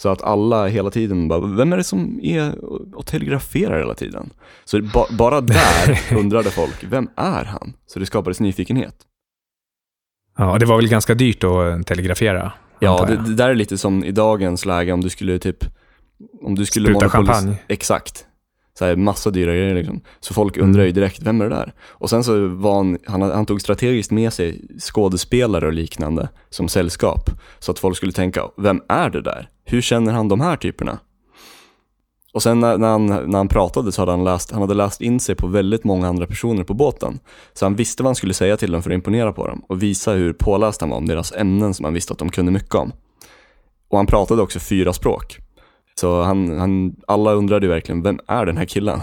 Så 0.00 0.08
att 0.08 0.22
alla 0.22 0.66
hela 0.66 0.90
tiden 0.90 1.28
bara, 1.28 1.40
vem 1.40 1.72
är 1.72 1.76
det 1.76 1.84
som 1.84 2.20
är 2.22 2.64
och 2.94 3.06
telegraferar 3.06 3.78
hela 3.78 3.94
tiden? 3.94 4.30
Så 4.64 4.82
ba, 4.82 5.06
bara 5.10 5.40
där 5.40 6.00
undrade 6.16 6.50
folk, 6.50 6.84
vem 6.84 7.08
är 7.16 7.44
han? 7.44 7.72
Så 7.86 7.98
det 7.98 8.06
skapades 8.06 8.40
nyfikenhet. 8.40 8.94
Ja, 10.36 10.58
det 10.58 10.66
var 10.66 10.76
väl 10.76 10.88
ganska 10.88 11.14
dyrt 11.14 11.44
att 11.44 11.86
telegrafera? 11.86 12.52
Ja, 12.78 13.04
det, 13.08 13.16
det, 13.16 13.34
där 13.34 13.48
är 13.48 13.54
lite 13.54 13.78
som 13.78 14.04
i 14.04 14.10
dagens 14.10 14.64
läge 14.64 14.92
om 14.92 15.00
du 15.00 15.08
skulle 15.08 15.38
typ... 15.38 15.64
Om 16.42 16.54
du 16.54 16.66
skulle 16.66 16.88
Spruta 16.88 17.08
champagne? 17.08 17.56
Exakt 17.68 18.28
så 18.78 18.84
här, 18.84 18.96
massa 18.96 19.30
dyra 19.30 19.52
grejer 19.52 19.74
liksom. 19.74 20.00
Så 20.20 20.34
folk 20.34 20.56
undrar 20.56 20.82
ju 20.82 20.88
mm. 20.88 20.94
direkt, 20.94 21.22
vem 21.22 21.40
är 21.40 21.48
det 21.48 21.56
där? 21.56 21.72
Och 21.88 22.10
sen 22.10 22.24
så 22.24 22.48
var 22.48 22.76
han, 22.76 22.98
han, 23.06 23.22
han 23.22 23.46
tog 23.46 23.60
strategiskt 23.60 24.10
med 24.10 24.32
sig 24.32 24.60
skådespelare 24.78 25.66
och 25.66 25.72
liknande 25.72 26.28
som 26.50 26.68
sällskap. 26.68 27.30
Så 27.58 27.72
att 27.72 27.78
folk 27.78 27.96
skulle 27.96 28.12
tänka, 28.12 28.42
vem 28.56 28.82
är 28.88 29.10
det 29.10 29.22
där? 29.22 29.48
Hur 29.70 29.80
känner 29.80 30.12
han 30.12 30.28
de 30.28 30.40
här 30.40 30.56
typerna? 30.56 30.98
Och 32.32 32.42
sen 32.42 32.60
när, 32.60 32.78
när, 32.78 32.88
han, 32.88 33.06
när 33.06 33.36
han 33.38 33.48
pratade 33.48 33.92
så 33.92 34.02
hade 34.02 34.12
han 34.12 34.24
läst, 34.24 34.50
han 34.50 34.60
hade 34.60 34.74
läst 34.74 35.00
in 35.00 35.20
sig 35.20 35.34
på 35.34 35.46
väldigt 35.46 35.84
många 35.84 36.08
andra 36.08 36.26
personer 36.26 36.64
på 36.64 36.74
båten. 36.74 37.18
Så 37.52 37.64
han 37.64 37.74
visste 37.74 38.02
vad 38.02 38.08
han 38.08 38.14
skulle 38.14 38.34
säga 38.34 38.56
till 38.56 38.72
dem 38.72 38.82
för 38.82 38.90
att 38.90 38.94
imponera 38.94 39.32
på 39.32 39.46
dem 39.46 39.62
och 39.68 39.82
visa 39.82 40.12
hur 40.12 40.32
påläst 40.32 40.80
han 40.80 40.90
var 40.90 40.96
om 40.96 41.06
deras 41.06 41.32
ämnen 41.32 41.74
som 41.74 41.84
han 41.84 41.94
visste 41.94 42.12
att 42.12 42.18
de 42.18 42.30
kunde 42.30 42.52
mycket 42.52 42.74
om. 42.74 42.92
Och 43.88 43.98
han 43.98 44.06
pratade 44.06 44.42
också 44.42 44.58
fyra 44.58 44.92
språk. 44.92 45.38
Så 46.00 46.22
han, 46.22 46.58
han, 46.58 46.96
alla 47.06 47.32
undrade 47.32 47.66
ju 47.66 47.72
verkligen, 47.72 48.02
vem 48.02 48.20
är 48.26 48.46
den 48.46 48.56
här 48.56 48.64
killen? 48.64 49.00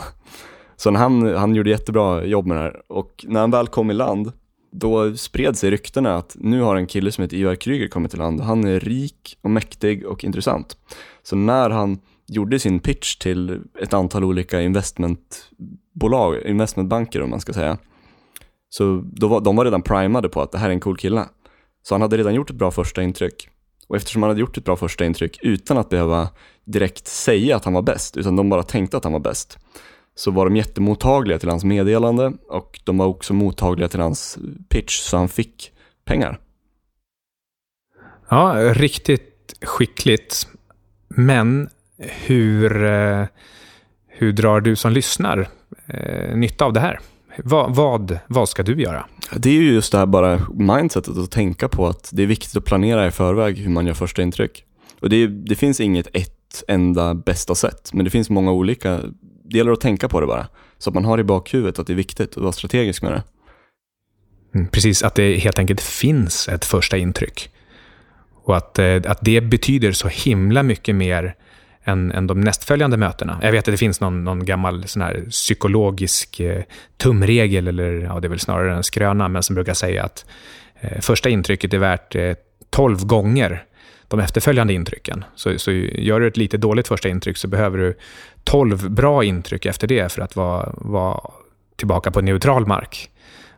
Så 0.75 0.91
han, 0.91 1.35
han 1.35 1.55
gjorde 1.55 1.69
jättebra 1.69 2.25
jobb 2.25 2.45
med 2.45 2.57
det 2.57 2.61
här 2.61 2.81
och 2.87 3.25
när 3.27 3.39
han 3.39 3.51
väl 3.51 3.67
kom 3.67 3.91
i 3.91 3.93
land, 3.93 4.31
då 4.79 5.15
spred 5.15 5.57
sig 5.57 5.71
ryktena 5.71 6.15
att 6.15 6.35
nu 6.39 6.61
har 6.61 6.75
en 6.75 6.87
kille 6.87 7.11
som 7.11 7.21
heter 7.21 7.37
Ivar 7.37 7.55
Kryger 7.55 7.87
kommit 7.87 8.11
till 8.11 8.19
land. 8.19 8.41
Han 8.41 8.63
är 8.63 8.79
rik 8.79 9.37
och 9.41 9.49
mäktig 9.49 10.05
och 10.05 10.23
intressant. 10.23 10.77
Så 11.23 11.35
när 11.35 11.69
han 11.69 11.99
gjorde 12.27 12.59
sin 12.59 12.79
pitch 12.79 13.15
till 13.15 13.61
ett 13.81 13.93
antal 13.93 14.23
olika 14.23 14.61
investmentbolag, 14.61 16.41
investmentbanker 16.45 17.21
om 17.21 17.29
man 17.29 17.39
ska 17.39 17.53
säga, 17.53 17.77
så 18.69 19.03
då 19.05 19.27
var, 19.27 19.41
de 19.41 19.55
var 19.55 19.65
redan 19.65 19.81
primade 19.81 20.29
på 20.29 20.41
att 20.41 20.51
det 20.51 20.57
här 20.57 20.69
är 20.69 20.73
en 20.73 20.79
cool 20.79 20.97
kille. 20.97 21.25
Så 21.83 21.93
han 21.93 22.01
hade 22.01 22.17
redan 22.17 22.33
gjort 22.33 22.49
ett 22.49 22.55
bra 22.55 22.71
första 22.71 23.03
intryck. 23.03 23.49
Och 23.87 23.95
eftersom 23.95 24.23
han 24.23 24.29
hade 24.29 24.39
gjort 24.39 24.57
ett 24.57 24.65
bra 24.65 24.75
första 24.75 25.05
intryck 25.05 25.39
utan 25.41 25.77
att 25.77 25.89
behöva 25.89 26.29
direkt 26.65 27.07
säga 27.07 27.55
att 27.55 27.65
han 27.65 27.73
var 27.73 27.81
bäst, 27.81 28.17
utan 28.17 28.35
de 28.35 28.49
bara 28.49 28.63
tänkte 28.63 28.97
att 28.97 29.03
han 29.03 29.13
var 29.13 29.19
bäst, 29.19 29.57
så 30.15 30.31
var 30.31 30.45
de 30.45 30.55
jättemottagliga 30.55 31.39
till 31.39 31.49
hans 31.49 31.63
meddelande 31.63 32.33
och 32.49 32.79
de 32.83 32.97
var 32.97 33.05
också 33.05 33.33
mottagliga 33.33 33.87
till 33.87 33.99
hans 33.99 34.37
pitch, 34.69 34.99
så 34.99 35.17
han 35.17 35.29
fick 35.29 35.71
pengar. 36.05 36.39
Ja, 38.29 38.73
riktigt 38.73 39.53
skickligt. 39.61 40.47
Men 41.07 41.69
hur, 41.97 42.85
eh, 42.85 43.25
hur 44.07 44.33
drar 44.33 44.61
du 44.61 44.75
som 44.75 44.91
lyssnar 44.91 45.47
eh, 45.87 46.35
nytta 46.35 46.65
av 46.65 46.73
det 46.73 46.79
här? 46.79 46.99
Vad, 47.43 47.75
vad, 47.75 48.19
vad 48.27 48.49
ska 48.49 48.63
du 48.63 48.81
göra? 48.81 49.05
Det 49.35 49.49
är 49.49 49.53
ju 49.53 49.73
just 49.73 49.91
det 49.91 49.97
här 49.97 50.05
bara 50.05 50.41
mindsetet 50.53 51.17
att 51.17 51.31
tänka 51.31 51.69
på 51.69 51.87
att 51.87 52.09
det 52.13 52.23
är 52.23 52.27
viktigt 52.27 52.57
att 52.57 52.65
planera 52.65 53.07
i 53.07 53.11
förväg 53.11 53.57
hur 53.57 53.69
man 53.69 53.87
gör 53.87 53.93
första 53.93 54.21
intryck. 54.21 54.63
Och 54.99 55.09
det, 55.09 55.27
det 55.27 55.55
finns 55.55 55.79
inget 55.79 56.07
ett 56.13 56.63
enda 56.67 57.13
bästa 57.13 57.55
sätt, 57.55 57.89
men 57.93 58.05
det 58.05 58.11
finns 58.11 58.29
många 58.29 58.51
olika. 58.51 59.01
Det 59.49 59.57
gäller 59.57 59.71
att 59.71 59.81
tänka 59.81 60.09
på 60.09 60.21
det 60.21 60.27
bara, 60.27 60.47
så 60.77 60.89
att 60.89 60.93
man 60.93 61.05
har 61.05 61.19
i 61.19 61.23
bakhuvudet 61.23 61.79
att 61.79 61.87
det 61.87 61.93
är 61.93 61.97
viktigt 61.97 62.37
att 62.37 62.43
vara 62.43 62.51
strategisk 62.51 63.01
med 63.01 63.11
det. 63.11 63.23
Mm, 64.55 64.67
precis, 64.67 65.03
att 65.03 65.15
det 65.15 65.37
helt 65.37 65.59
enkelt 65.59 65.81
finns 65.81 66.49
ett 66.49 66.65
första 66.65 66.97
intryck. 66.97 67.49
Och 68.43 68.57
att, 68.57 68.79
eh, 68.79 68.95
att 69.05 69.19
det 69.21 69.41
betyder 69.41 69.91
så 69.91 70.07
himla 70.07 70.63
mycket 70.63 70.95
mer 70.95 71.35
än, 71.83 72.11
än 72.11 72.27
de 72.27 72.41
nästföljande 72.41 72.97
mötena. 72.97 73.39
Jag 73.41 73.51
vet 73.51 73.67
att 73.67 73.73
det 73.73 73.77
finns 73.77 74.01
någon, 74.01 74.23
någon 74.23 74.45
gammal 74.45 74.87
sån 74.87 75.01
här 75.01 75.25
psykologisk 75.29 76.39
eh, 76.39 76.63
tumregel, 76.97 77.67
eller 77.67 77.91
ja, 77.91 78.19
det 78.19 78.27
är 78.27 78.29
väl 78.29 78.39
snarare 78.39 78.75
en 78.75 78.83
skröna, 78.83 79.27
men 79.27 79.43
som 79.43 79.55
brukar 79.55 79.73
säga 79.73 80.03
att 80.03 80.25
eh, 80.79 81.01
första 81.01 81.29
intrycket 81.29 81.73
är 81.73 81.77
värt 81.77 82.15
eh, 82.15 82.33
12 82.69 83.05
gånger 83.05 83.63
de 84.07 84.19
efterföljande 84.19 84.73
intrycken. 84.73 85.23
Så, 85.35 85.59
så 85.59 85.71
gör 85.71 86.19
du 86.19 86.27
ett 86.27 86.37
lite 86.37 86.57
dåligt 86.57 86.87
första 86.87 87.09
intryck 87.09 87.37
så 87.37 87.47
behöver 87.47 87.77
du 87.77 87.97
12 88.43 88.91
bra 88.91 89.23
intryck 89.23 89.65
efter 89.65 89.87
det 89.87 90.11
för 90.11 90.21
att 90.21 90.35
vara, 90.35 90.73
vara 90.77 91.31
tillbaka 91.75 92.11
på 92.11 92.21
neutral 92.21 92.67
mark. 92.67 93.09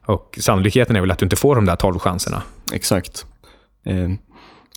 Och 0.06 0.38
sannolikheten 0.42 0.96
är 0.96 1.02
väl 1.02 1.12
att 1.12 1.20
du 1.20 1.26
inte 1.26 1.36
får 1.36 1.56
de 1.56 1.66
där 1.66 1.76
12 1.76 2.00
chanserna. 2.00 2.44
Exakt. 2.74 3.26
Eh, 3.86 4.12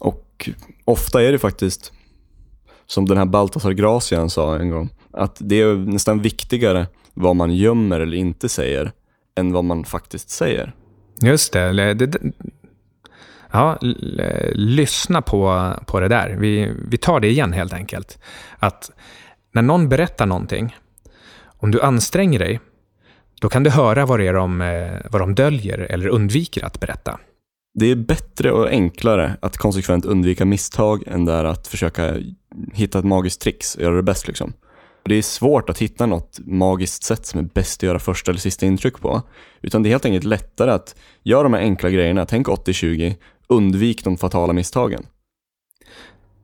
och 0.00 0.50
ofta 0.84 1.22
är 1.22 1.32
det 1.32 1.38
faktiskt 1.38 1.92
som 2.86 3.06
den 3.06 3.18
här 3.18 3.24
Baltasar 3.24 3.72
Gracian 3.72 4.30
sa 4.30 4.58
en 4.58 4.70
gång, 4.70 4.88
att 5.12 5.36
det 5.40 5.60
är 5.60 5.74
nästan 5.74 6.22
viktigare 6.22 6.86
vad 7.14 7.36
man 7.36 7.54
gömmer 7.54 8.00
eller 8.00 8.16
inte 8.16 8.48
säger, 8.48 8.92
än 9.34 9.52
vad 9.52 9.64
man 9.64 9.84
faktiskt 9.84 10.30
säger. 10.30 10.74
Just 11.22 11.52
det. 11.52 11.72
det, 11.72 12.06
det 12.06 12.18
ja, 13.52 13.78
lyssna 14.52 15.22
på, 15.22 15.72
på 15.86 16.00
det 16.00 16.08
där. 16.08 16.36
Vi, 16.38 16.72
vi 16.88 16.98
tar 16.98 17.20
det 17.20 17.28
igen 17.28 17.52
helt 17.52 17.72
enkelt. 17.72 18.18
Att 18.58 18.90
när 19.52 19.62
någon 19.62 19.88
berättar 19.88 20.26
någonting, 20.26 20.76
om 21.58 21.70
du 21.70 21.80
anstränger 21.80 22.38
dig, 22.38 22.60
då 23.40 23.48
kan 23.48 23.62
du 23.62 23.70
höra 23.70 24.06
vad 24.06 24.18
det 24.20 24.26
är 24.26 24.34
de, 24.34 24.60
eh, 24.60 24.90
vad 25.10 25.22
de 25.22 25.34
döljer 25.34 25.78
eller 25.78 26.08
undviker 26.08 26.64
att 26.64 26.80
berätta. 26.80 27.18
Det 27.74 27.86
är 27.86 27.96
bättre 27.96 28.52
och 28.52 28.68
enklare 28.68 29.36
att 29.42 29.56
konsekvent 29.56 30.04
undvika 30.04 30.44
misstag 30.44 31.02
än 31.06 31.24
där 31.24 31.44
att 31.44 31.66
försöka 31.66 32.16
hitta 32.72 32.98
ett 32.98 33.04
magiskt 33.04 33.40
trix 33.40 33.74
och 33.74 33.82
göra 33.82 33.96
det 33.96 34.02
bäst. 34.02 34.28
Liksom. 34.28 34.52
Det 35.02 35.14
är 35.14 35.22
svårt 35.22 35.70
att 35.70 35.78
hitta 35.78 36.06
något 36.06 36.38
magiskt 36.44 37.02
sätt 37.02 37.26
som 37.26 37.40
är 37.40 37.44
bäst 37.44 37.78
att 37.78 37.82
göra 37.82 37.98
första 37.98 38.30
eller 38.30 38.40
sista 38.40 38.66
intryck 38.66 39.00
på. 39.00 39.22
Utan 39.62 39.82
det 39.82 39.88
är 39.88 39.90
helt 39.90 40.04
enkelt 40.04 40.24
lättare 40.24 40.70
att 40.70 40.94
göra 41.22 41.42
de 41.42 41.54
här 41.54 41.60
enkla 41.60 41.90
grejerna, 41.90 42.26
tänk 42.26 42.46
80-20, 42.46 43.16
undvik 43.50 44.04
de 44.04 44.16
fatala 44.16 44.52
misstagen. 44.52 45.06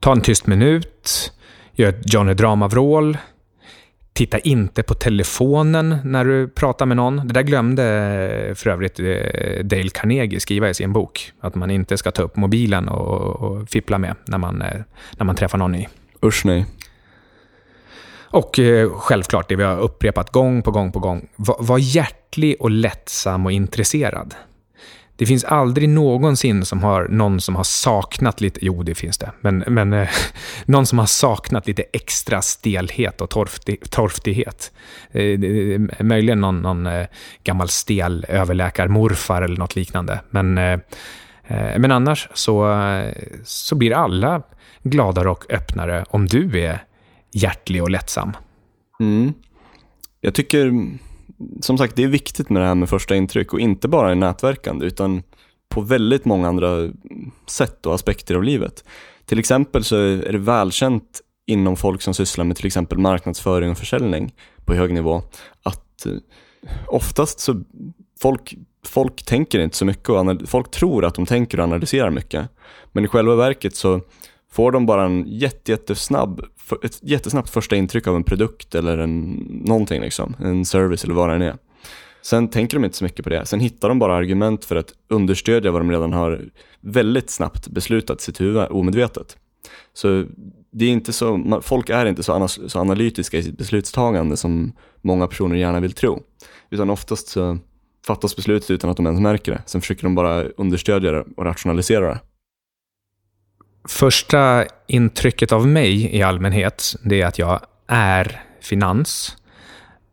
Ta 0.01 0.13
en 0.13 0.21
tyst 0.21 0.47
minut, 0.47 1.33
gör 1.73 1.89
ett 1.89 2.13
Johnny 2.13 2.35
Drama-vrål, 2.35 3.17
Titta 4.17 4.39
inte 4.39 4.83
på 4.83 4.95
telefonen 4.95 5.97
när 6.05 6.25
du 6.25 6.49
pratar 6.49 6.87
med 6.87 6.97
någon. 6.97 7.17
Det 7.17 7.35
där 7.35 7.43
glömde 7.43 7.85
eh, 8.49 8.55
för 8.55 8.71
övrigt 8.71 9.01
eh, 9.01 9.65
Dale 9.65 9.89
Carnegie 9.89 10.41
skriva 10.41 10.69
i 10.69 10.75
sin 10.75 10.93
bok. 10.93 11.33
Att 11.41 11.55
man 11.55 11.71
inte 11.71 11.97
ska 11.97 12.11
ta 12.11 12.23
upp 12.23 12.37
mobilen 12.37 12.89
och, 12.89 13.37
och 13.37 13.69
fippla 13.69 13.99
med 13.99 14.15
när 14.27 14.39
man, 14.39 14.63
eh, 14.63 14.81
när 15.17 15.25
man 15.25 15.37
träffar 15.37 15.59
någon 15.59 15.73
ny. 15.73 15.87
Usch 16.25 16.45
nej. 16.45 16.67
Och 18.21 18.61
självklart, 18.93 19.49
det 19.49 19.57
vi 19.57 19.65
har 19.65 19.79
upprepat 19.79 20.33
gång 20.33 20.63
på 20.63 20.71
gång 20.71 20.93
på 20.93 20.99
gång. 20.99 21.29
Var, 21.37 21.57
var 21.61 21.79
hjärtlig 21.79 22.57
och 22.61 22.71
lättsam 22.71 23.47
och 23.47 23.53
intresserad. 23.53 24.35
Det 25.17 25.27
finns 25.27 25.45
aldrig 25.45 25.89
någonsin 25.89 26.65
som 26.65 26.83
har 26.83 27.09
någon 27.09 27.41
som 27.41 27.57
har 27.57 27.65
saknat 27.65 28.41
lite, 28.41 28.59
jo 28.63 28.83
det 28.83 28.95
finns 28.95 29.19
det, 29.19 29.31
men, 29.41 29.65
men 29.67 29.93
eh, 29.93 30.09
någon 30.65 30.87
som 30.87 30.99
har 30.99 31.07
saknat 31.07 31.67
lite 31.67 31.85
extra 31.93 32.43
stelhet 32.43 33.21
och 33.21 33.31
torftig, 33.31 33.91
torftighet. 33.91 34.73
Eh, 35.11 35.23
eh, 35.23 35.81
möjligen 36.01 36.41
någon, 36.41 36.63
någon 36.63 36.87
eh, 36.87 37.07
gammal 37.45 37.69
stel 37.69 38.27
överläkarmorfar 38.29 39.43
eller 39.43 39.57
något 39.57 39.77
liknande. 39.77 40.21
Men, 40.31 40.59
eh, 40.59 40.79
eh 41.47 41.79
men 41.79 41.93
annars 41.93 42.29
så, 42.35 42.73
eh, 42.73 43.13
så 43.45 43.75
blir 43.75 43.93
alla 43.93 44.43
gladare 44.83 45.31
och 45.31 45.45
öppnare 45.51 46.05
om 46.09 46.27
du 46.27 46.61
är 46.61 46.85
hjärtlig 47.33 47.83
och 47.83 47.91
lättsam. 47.91 48.37
Mm. 49.01 49.33
Jag 50.21 50.35
tycker, 50.35 50.73
som 51.61 51.79
sagt, 51.79 51.97
det 51.97 52.05
är 52.05 52.09
viktigt 52.09 52.51
med 52.51 52.63
det 52.63 52.67
här 52.67 52.75
med 52.75 52.89
första 52.89 53.17
intryck 53.17 53.53
och 53.53 53.61
inte 53.61 53.89
bara 53.89 54.13
i 54.13 54.15
nätverkande 54.15 54.87
utan 54.87 55.23
på 55.69 55.81
väldigt 55.81 56.25
många 56.25 56.49
andra 56.49 56.89
sätt 57.47 57.87
och 57.87 57.95
aspekter 57.95 58.35
av 58.35 58.43
livet. 58.43 58.85
Till 59.25 59.39
exempel 59.39 59.85
så 59.85 59.97
är 59.97 60.33
det 60.33 60.39
välkänt 60.39 61.21
inom 61.47 61.77
folk 61.77 62.03
som 62.03 62.15
sysslar 62.15 62.45
med 62.45 62.57
till 62.57 62.67
exempel 62.67 62.99
marknadsföring 62.99 63.71
och 63.71 63.79
försäljning 63.79 64.35
på 64.65 64.75
hög 64.75 64.95
nivå 64.95 65.23
att 65.63 66.07
eh, 66.07 66.13
oftast 66.87 67.41
så 67.41 67.63
folk, 68.21 68.55
folk 68.87 69.25
tänker 69.25 69.61
inte 69.61 69.77
så 69.77 69.85
mycket 69.85 70.09
och 70.09 70.49
folk 70.49 70.71
tror 70.71 71.05
att 71.05 71.15
de 71.15 71.27
tänker 71.27 71.59
och 71.59 71.65
analyserar 71.65 72.11
mycket. 72.11 72.49
Men 72.93 73.05
i 73.05 73.09
själva 73.09 73.35
verket 73.35 73.77
så 73.77 74.01
får 74.53 74.73
de 74.73 74.87
bara 74.87 75.05
en 75.05 75.25
jätte, 75.27 75.71
jättesnabb, 75.71 76.41
ett 76.83 76.99
jättesnabbt 77.03 77.51
första 77.51 77.77
intryck 77.77 78.07
av 78.07 78.17
en 78.17 78.25
produkt 78.25 78.75
eller 78.75 78.99
en, 78.99 79.33
någonting 79.65 80.01
liksom, 80.01 80.37
en 80.39 80.65
service 80.65 81.05
eller 81.05 81.15
vad 81.15 81.29
det 81.29 81.35
än 81.35 81.43
är. 81.43 81.57
Sen 82.23 82.49
tänker 82.49 82.77
de 82.77 82.85
inte 82.85 82.97
så 82.97 83.05
mycket 83.05 83.25
på 83.25 83.31
det. 83.31 83.47
Sen 83.47 83.61
hittar 83.61 83.89
de 83.89 83.99
bara 83.99 84.17
argument 84.17 84.65
för 84.65 84.77
att 84.77 84.93
understödja 85.09 85.71
vad 85.71 85.81
de 85.81 85.91
redan 85.91 86.13
har 86.13 86.45
väldigt 86.81 87.31
snabbt 87.31 87.69
beslutat 87.69 88.21
i 88.21 88.25
sitt 88.25 88.41
huvud 88.41 88.67
omedvetet. 88.71 89.37
Så 89.93 90.25
det 90.73 90.85
är 90.85 90.91
inte 90.91 91.13
så, 91.13 91.61
folk 91.63 91.91
är 91.91 92.07
inte 92.07 92.23
så, 92.23 92.49
så 92.49 92.79
analytiska 92.81 93.39
i 93.39 93.43
sitt 93.43 93.59
beslutstagande 93.59 94.37
som 94.37 94.73
många 95.03 95.27
personer 95.27 95.57
gärna 95.57 95.81
vill 95.81 95.93
tro. 95.93 96.23
Utan 96.71 96.91
oftast 96.91 97.29
så 97.29 97.59
fattas 98.07 98.37
beslutet 98.37 98.71
utan 98.71 98.91
att 98.91 98.97
de 98.97 99.07
ens 99.07 99.21
märker 99.21 99.53
det. 99.53 99.63
Sen 99.67 99.81
försöker 99.81 100.03
de 100.03 100.15
bara 100.15 100.43
understödja 100.43 101.13
det 101.13 101.25
och 101.37 101.45
rationalisera 101.45 102.09
det. 102.09 102.21
Första 103.89 104.65
intrycket 104.87 105.53
av 105.53 105.67
mig 105.67 106.17
i 106.17 106.23
allmänhet, 106.23 106.97
det 107.03 107.23
är 107.23 107.27
att 107.27 107.39
jag 107.39 107.61
är 107.87 108.43
finans. 108.61 109.37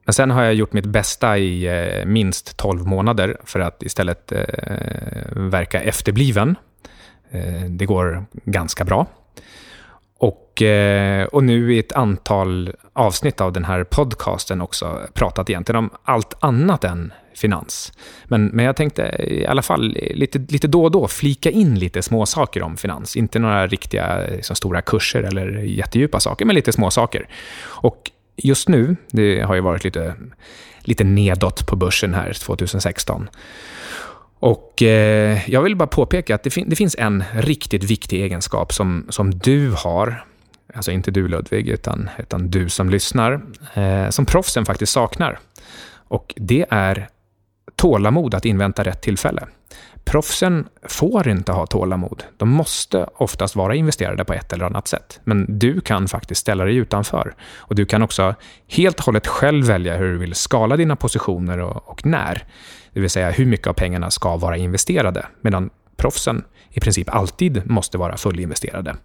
Men 0.06 0.14
sen 0.14 0.32
har 0.32 0.44
jag 0.44 0.54
gjort 0.54 0.74
mitt 0.74 0.86
bästa 0.86 1.38
i 1.38 1.66
eh, 1.68 2.06
minst 2.06 2.58
12 2.58 2.88
månader 2.88 3.38
för 3.44 3.60
att 3.60 3.84
istället 3.84 4.32
eh, 4.32 4.42
verka 5.32 5.82
efterbliven. 5.82 6.56
Eh, 7.32 7.64
det 7.70 7.86
går 7.86 8.26
ganska 8.46 8.84
bra. 8.84 9.08
Och, 10.18 10.62
eh, 10.62 11.26
och 11.26 11.44
nu 11.44 11.76
i 11.76 11.80
ett 11.80 11.92
antal 11.92 12.74
avsnitt 12.94 13.42
av 13.42 13.54
den 13.54 13.66
här 13.66 13.84
podcasten 13.84 14.62
också 14.62 15.00
pratat 15.14 15.50
egentligen 15.50 15.80
om 15.80 15.90
allt 16.04 16.34
annat 16.40 16.84
än 16.84 17.14
finans. 17.36 17.94
Men, 18.26 18.46
men 18.46 18.66
jag 18.66 18.76
tänkte 18.76 19.16
i 19.30 19.46
alla 19.46 19.62
fall 19.62 19.98
lite, 20.14 20.40
lite 20.40 20.68
då 20.68 20.84
och 20.84 20.92
då 20.92 21.08
flika 21.08 21.50
in 21.50 21.80
lite 21.80 22.02
små 22.02 22.26
saker 22.26 22.62
om 22.62 22.78
finans. 22.78 23.16
Inte 23.16 23.40
några 23.40 23.68
riktiga 23.68 24.28
liksom, 24.32 24.56
stora 24.56 24.82
kurser 24.82 25.24
eller 25.24 25.48
jättedjupa 25.50 26.20
saker, 26.20 26.46
men 26.46 26.56
lite 26.56 26.72
små 26.72 26.92
saker. 26.92 27.28
Och 27.64 28.12
just 28.36 28.70
nu, 28.70 28.96
det 29.12 29.42
har 29.42 29.56
ju 29.56 29.62
varit 29.62 29.84
lite, 29.84 30.16
lite 30.80 31.04
nedåt 31.04 31.68
på 31.68 31.76
börsen 31.76 32.14
här 32.14 32.34
2016. 32.34 33.30
Och 34.40 34.82
eh, 34.82 35.50
Jag 35.50 35.62
vill 35.62 35.76
bara 35.76 35.88
påpeka 35.88 36.36
att 36.36 36.44
det, 36.44 36.50
fin 36.50 36.70
det, 36.70 36.76
finns 36.76 36.96
en 37.00 37.24
riktigt 37.34 37.84
viktig 37.84 38.22
egenskap 38.22 38.74
som, 38.74 39.06
som 39.10 39.32
du 39.32 39.72
har, 39.72 40.26
alltså 40.74 40.92
inte 40.92 41.12
du 41.12 41.28
Ludvig, 41.28 41.68
utan, 41.68 42.10
utan 42.18 42.50
du 42.50 42.70
som 42.70 42.90
lyssnar, 42.90 43.42
eh, 43.74 44.10
som 44.10 44.26
proffsen 44.26 44.66
faktiskt 44.66 44.94
saknar. 44.94 45.40
Och 46.08 46.34
Det 46.38 46.66
är 46.70 47.08
tålamod 47.76 48.36
att 48.36 48.46
invänta 48.46 48.84
rätt 48.84 49.02
tillfälle. 49.02 49.48
Proffsen 50.06 50.68
får 50.84 51.28
inte 51.28 51.52
ha 51.52 51.66
tålamod. 51.66 52.24
De 52.38 52.50
måste 52.50 53.08
oftast 53.16 53.56
vara 53.56 53.76
investerade 53.76 54.26
på 54.26 54.34
ett 54.34 54.54
eller 54.54 54.66
annat 54.66 54.88
sätt. 54.88 55.20
Men 55.24 55.60
du 55.60 55.82
kan 55.82 56.08
faktiskt 56.08 56.42
ställa 56.42 56.66
dig 56.66 56.76
utanför. 56.76 57.36
Och 57.56 57.76
Du 57.76 57.86
kan 57.86 58.04
också 58.04 58.36
helt 58.68 59.00
och 59.00 59.06
hållet 59.06 59.28
själv 59.28 59.66
välja 59.66 59.98
hur 59.98 60.12
du 60.12 60.18
vill 60.18 60.36
skala 60.36 60.78
dina 60.78 60.96
positioner 60.96 61.60
och, 61.60 61.90
och 61.90 62.06
när. 62.06 62.46
Det 62.94 63.00
vill 63.00 63.10
säga 63.10 63.32
hur 63.32 63.46
mycket 63.46 63.68
av 63.68 63.74
pengarna 63.74 64.12
ska 64.12 64.38
vara 64.38 64.58
investerade. 64.58 65.26
Medan 65.42 65.70
proffsen 65.96 66.44
i 66.70 66.80
princip 66.80 67.16
alltid 67.16 67.70
måste 67.70 67.98
vara 67.98 68.18
fullinvesterade. 68.18 68.96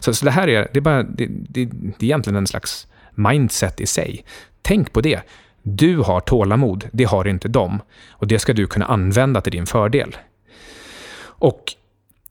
Så, 0.00 0.14
så 0.14 0.24
det 0.24 0.30
här 0.30 0.48
är, 0.48 0.68
det 0.72 0.78
är, 0.78 0.80
bara, 0.80 1.02
det, 1.02 1.26
det, 1.26 1.64
det 1.64 2.04
är 2.04 2.04
egentligen 2.04 2.36
en 2.36 2.46
slags 2.46 2.86
mindset 3.14 3.80
i 3.80 3.86
sig. 3.86 4.24
Tänk 4.62 4.92
på 4.92 5.00
det. 5.00 5.20
Du 5.76 5.96
har 5.96 6.20
tålamod, 6.20 6.88
det 6.92 7.04
har 7.04 7.28
inte 7.28 7.48
de. 7.48 7.80
Och 8.10 8.26
det 8.26 8.38
ska 8.38 8.52
du 8.52 8.66
kunna 8.66 8.86
använda 8.86 9.40
till 9.40 9.52
din 9.52 9.66
fördel. 9.66 10.16
Och 11.20 11.74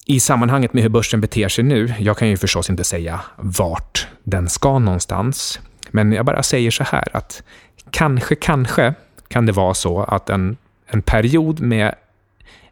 i 0.06 0.20
sammanhanget 0.20 0.74
med 0.74 0.84
hur 0.84 0.90
börsen 0.90 1.22
beter 1.22 1.48
sig 1.48 1.64
nu, 1.64 1.94
jag 2.00 2.18
kan 2.18 2.30
ju 2.30 2.38
förstås 2.38 2.70
inte 2.70 2.84
säga 2.84 3.22
vart 3.36 4.08
den 4.24 4.50
ska 4.50 4.80
någonstans, 4.80 5.60
men 5.92 6.12
jag 6.12 6.26
bara 6.26 6.44
säger 6.44 6.72
så 6.72 6.84
här 6.84 7.08
att 7.14 7.44
kanske, 7.92 8.36
kanske 8.36 8.94
kan 9.28 9.46
det 9.46 9.52
vara 9.52 9.74
så 9.74 10.04
att 10.04 10.30
en, 10.30 10.58
en 10.88 11.02
period 11.02 11.60
med 11.60 11.96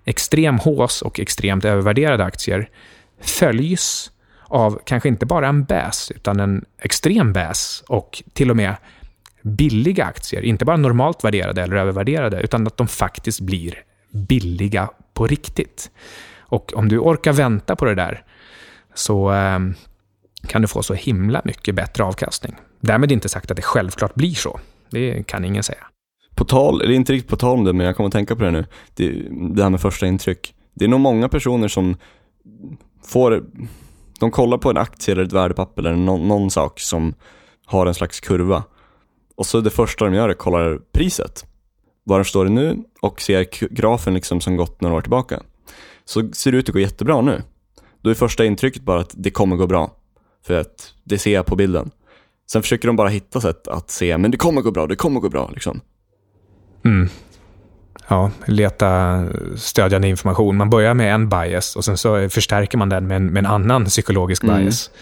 extrem 0.05 0.59
hås 0.59 1.01
och 1.01 1.19
extremt 1.19 1.65
övervärderade 1.65 2.23
aktier 2.23 2.69
följs 3.21 4.11
av 4.43 4.79
kanske 4.85 5.09
inte 5.09 5.25
bara 5.25 5.47
en 5.47 5.63
bäs, 5.63 6.11
utan 6.15 6.39
en 6.39 6.65
extrem 6.81 7.33
bäs 7.33 7.83
och 7.87 8.23
till 8.33 8.49
och 8.49 8.57
med 8.57 8.75
billiga 9.45 10.05
aktier. 10.05 10.41
Inte 10.41 10.65
bara 10.65 10.77
normalt 10.77 11.23
värderade 11.23 11.61
eller 11.61 11.75
övervärderade, 11.75 12.41
utan 12.41 12.67
att 12.67 12.77
de 12.77 12.87
faktiskt 12.87 13.39
blir 13.39 13.83
billiga 14.11 14.89
på 15.13 15.27
riktigt. 15.27 15.91
Och 16.39 16.73
om 16.75 16.89
du 16.89 16.99
orkar 16.99 17.33
vänta 17.33 17.75
på 17.75 17.85
det 17.85 17.95
där 17.95 18.23
så 18.93 19.29
ehm, 19.29 19.73
kan 20.47 20.61
du 20.61 20.67
få 20.67 20.83
så 20.83 20.93
himla 20.93 21.41
mycket 21.45 21.75
bättre 21.75 22.03
avkastning. 22.03 22.55
Därmed 22.79 23.11
inte 23.11 23.29
sagt 23.29 23.51
att 23.51 23.57
det 23.57 23.63
självklart 23.63 24.15
blir 24.15 24.33
så. 24.33 24.59
Det 24.89 25.27
kan 25.27 25.45
ingen 25.45 25.63
säga. 25.63 25.87
På 26.35 26.45
tal, 26.45 26.81
eller 26.81 26.93
inte 26.93 27.13
riktigt 27.13 27.29
på 27.29 27.37
tal 27.37 27.57
om 27.57 27.65
det, 27.65 27.73
men 27.73 27.85
jag 27.85 27.95
kommer 27.95 28.07
att 28.07 28.13
tänka 28.13 28.35
på 28.35 28.43
det 28.43 28.51
nu. 28.51 28.65
Det, 28.93 29.09
det 29.55 29.63
här 29.63 29.69
med 29.69 29.81
första 29.81 30.07
intryck. 30.07 30.53
Det 30.73 30.85
är 30.85 30.89
nog 30.89 30.99
många 30.99 31.29
personer 31.29 31.67
som 31.67 31.97
får, 33.05 33.43
de 34.19 34.31
kollar 34.31 34.57
på 34.57 34.69
en 34.69 34.77
aktie 34.77 35.11
eller 35.11 35.23
ett 35.23 35.33
värdepapper 35.33 35.81
eller 35.81 35.95
någon, 35.95 36.27
någon 36.27 36.51
sak 36.51 36.79
som 36.79 37.13
har 37.65 37.85
en 37.85 37.93
slags 37.93 38.19
kurva. 38.19 38.63
Och 39.35 39.45
så 39.45 39.61
det 39.61 39.69
första 39.69 40.05
de 40.05 40.13
gör 40.13 40.29
är 40.29 40.31
att 40.31 40.37
kolla 40.37 40.77
priset. 40.91 41.45
Var 42.03 42.23
står 42.23 42.45
det 42.45 42.51
nu 42.51 42.83
och 43.01 43.21
ser 43.21 43.73
grafen 43.75 44.13
liksom 44.13 44.41
som 44.41 44.57
gått 44.57 44.81
några 44.81 44.95
år 44.95 45.01
tillbaka 45.01 45.41
så 46.05 46.29
ser 46.33 46.51
det 46.51 46.57
ut 46.57 46.69
att 46.69 46.73
gå 46.73 46.79
jättebra 46.79 47.21
nu. 47.21 47.41
Då 48.01 48.09
är 48.09 48.13
första 48.13 48.45
intrycket 48.45 48.81
bara 48.81 48.99
att 48.99 49.13
det 49.13 49.31
kommer 49.31 49.55
gå 49.55 49.67
bra. 49.67 49.91
För 50.45 50.59
att 50.59 50.93
det 51.03 51.17
ser 51.17 51.33
jag 51.33 51.45
på 51.45 51.55
bilden. 51.55 51.91
Sen 52.51 52.61
försöker 52.61 52.87
de 52.87 52.95
bara 52.95 53.09
hitta 53.09 53.41
sätt 53.41 53.67
att 53.67 53.91
se, 53.91 54.17
men 54.17 54.31
det 54.31 54.37
kommer 54.37 54.61
gå 54.61 54.71
bra, 54.71 54.87
det 54.87 54.95
kommer 54.95 55.19
gå 55.19 55.29
bra. 55.29 55.49
Liksom. 55.53 55.81
Mm. 56.85 57.09
Ja, 58.07 58.31
leta 58.47 59.23
stödjande 59.55 60.07
information. 60.07 60.57
Man 60.57 60.69
börjar 60.69 60.93
med 60.93 61.13
en 61.13 61.29
bias 61.29 61.75
och 61.75 61.85
sen 61.85 61.97
så 61.97 62.29
förstärker 62.29 62.77
man 62.77 62.89
den 62.89 63.07
med 63.07 63.17
en, 63.17 63.25
med 63.25 63.39
en 63.39 63.51
annan 63.51 63.85
psykologisk 63.85 64.43
mm. 64.43 64.57
bias. 64.57 64.89
Eh, 64.89 64.99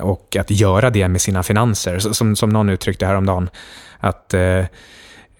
och 0.00 0.36
att 0.36 0.50
göra 0.50 0.90
det 0.90 1.08
med 1.08 1.20
sina 1.20 1.42
finanser. 1.42 1.98
Som, 1.98 2.36
som 2.36 2.50
någon 2.50 2.68
uttryckte 2.68 3.06
häromdagen, 3.06 3.50
att 4.00 4.34
eh, 4.34 4.64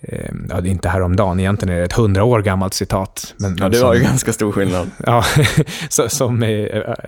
Eh, 0.09 0.31
ja, 0.49 0.67
inte 0.67 0.89
häromdagen, 0.89 1.41
egentligen 1.41 1.75
är 1.75 1.79
det 1.79 1.85
ett 1.85 1.93
hundra 1.93 2.25
år 2.25 2.43
gammalt 2.43 2.75
citat. 2.75 3.35
Men, 3.37 3.57
ja, 3.61 3.69
det 3.69 3.83
var 3.83 3.95
som, 3.95 4.03
ju 4.03 4.09
ganska 4.09 4.33
stor 4.33 4.53
skillnad. 4.53 4.91
ja, 5.07 5.25
som, 5.89 6.43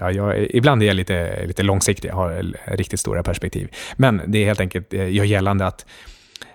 ja, 0.01 0.11
jag, 0.11 0.39
ibland 0.51 0.83
är 0.83 0.87
jag 0.87 0.97
lite, 0.97 1.47
lite 1.47 1.63
långsiktig, 1.63 2.09
har 2.09 2.55
riktigt 2.77 3.01
stora 3.01 3.23
perspektiv. 3.23 3.69
Men 3.97 4.23
det 4.27 4.39
är 4.39 4.47
helt 4.47 4.61
enkelt, 4.61 4.95
eh, 4.95 5.13
gör 5.13 5.25
gällande 5.25 5.67
att 5.67 5.87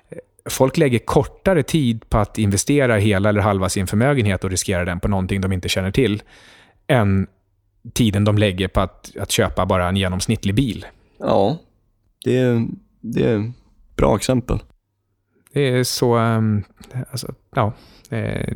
eh, 0.10 0.18
folk 0.50 0.78
lägger 0.78 1.00
kortare 1.00 1.64
tid 1.64 2.10
på 2.10 2.18
att 2.18 2.38
investera 2.38 2.96
hela 2.96 3.30
eller 3.30 3.42
halva 3.42 3.70
sin 3.70 3.88
förmögenhet 3.88 4.44
och 4.44 4.50
riskera 4.50 4.86
den 4.86 5.00
på 5.00 5.08
någonting 5.08 5.42
de 5.42 5.52
inte 5.54 5.70
känner 5.70 5.92
till, 5.92 6.22
än 6.88 7.28
tiden 7.94 8.24
de 8.24 8.38
lägger 8.38 8.68
på 8.68 8.80
att, 8.80 9.12
att 9.20 9.32
köpa 9.32 9.66
bara 9.66 9.90
en 9.90 9.98
genomsnittlig 9.98 10.56
bil. 10.56 10.86
Ja, 11.20 11.58
det 12.26 12.38
är, 12.38 12.68
det 13.02 13.24
är 13.24 13.52
bra 13.96 14.16
exempel. 14.16 14.60
Det 15.54 15.70
är 15.70 15.84
så... 15.84 16.18
Um, 16.18 16.64
alltså, 17.12 17.34
ja, 17.56 17.74
eh, 18.10 18.56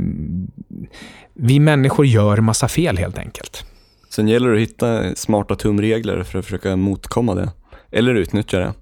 vi 1.34 1.60
människor 1.60 2.06
gör 2.06 2.38
massa 2.38 2.68
fel 2.68 2.98
helt 2.98 3.18
enkelt. 3.18 3.66
Sen 4.10 4.28
gäller 4.28 4.50
det 4.50 4.56
att 4.56 4.62
hitta 4.62 5.16
smarta 5.16 5.56
tumregler 5.56 6.24
för 6.24 6.40
att 6.40 6.46
försöka 6.46 6.76
motkomma 6.76 7.36
det. 7.36 7.52
Eller 7.92 8.16
utnyttja 8.16 8.60
det. 8.60 8.74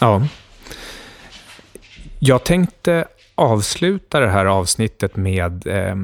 Ja. 0.00 0.26
Jag 2.18 2.44
tänkte 2.44 3.04
avsluta 3.34 4.20
det 4.20 4.28
här 4.28 4.46
avsnittet 4.46 5.16
med 5.16 5.66
eh, 5.66 5.96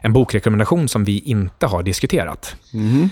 en 0.00 0.12
bokrekommendation 0.12 0.88
som 0.88 1.04
vi 1.04 1.18
inte 1.18 1.66
har 1.66 1.82
diskuterat. 1.82 2.56
Mm. 2.74 3.08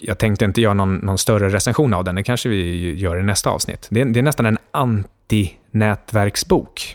Jag 0.00 0.18
tänkte 0.18 0.44
inte 0.44 0.60
göra 0.60 0.74
någon, 0.74 0.96
någon, 0.96 1.18
större 1.18 1.48
recension 1.48 1.94
av 1.94 2.04
den, 2.04 2.14
det 2.14 2.22
kanske 2.22 2.48
vi 2.48 2.94
gör 2.94 3.18
i 3.18 3.22
nästa 3.22 3.50
avsnitt. 3.50 3.86
Det 3.90 4.00
är, 4.00 4.04
det 4.04 4.20
är 4.20 4.22
nästan 4.22 4.46
en 4.46 4.58
anti-nätverksbok. 4.70 6.94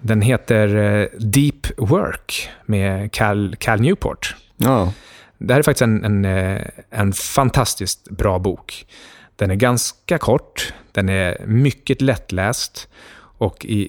Den 0.00 0.22
heter 0.22 0.76
eh, 0.76 1.06
Deep 1.18 1.66
Work 1.76 2.48
med 2.66 3.12
Cal, 3.12 3.56
Cal 3.58 3.80
Newport. 3.80 4.36
Ja. 4.56 4.92
Det 5.38 5.52
här 5.52 5.58
är 5.58 5.62
faktiskt 5.62 5.82
en, 5.82 6.04
en, 6.04 6.24
eh, 6.24 6.62
en 6.90 7.12
fantastiskt 7.12 8.10
bra 8.10 8.38
bok. 8.38 8.86
Den 9.36 9.50
är 9.50 9.54
ganska 9.54 10.18
kort, 10.18 10.74
den 10.92 11.08
är 11.08 11.46
mycket 11.46 12.02
lättläst 12.02 12.88
och 13.38 13.64
i, 13.64 13.88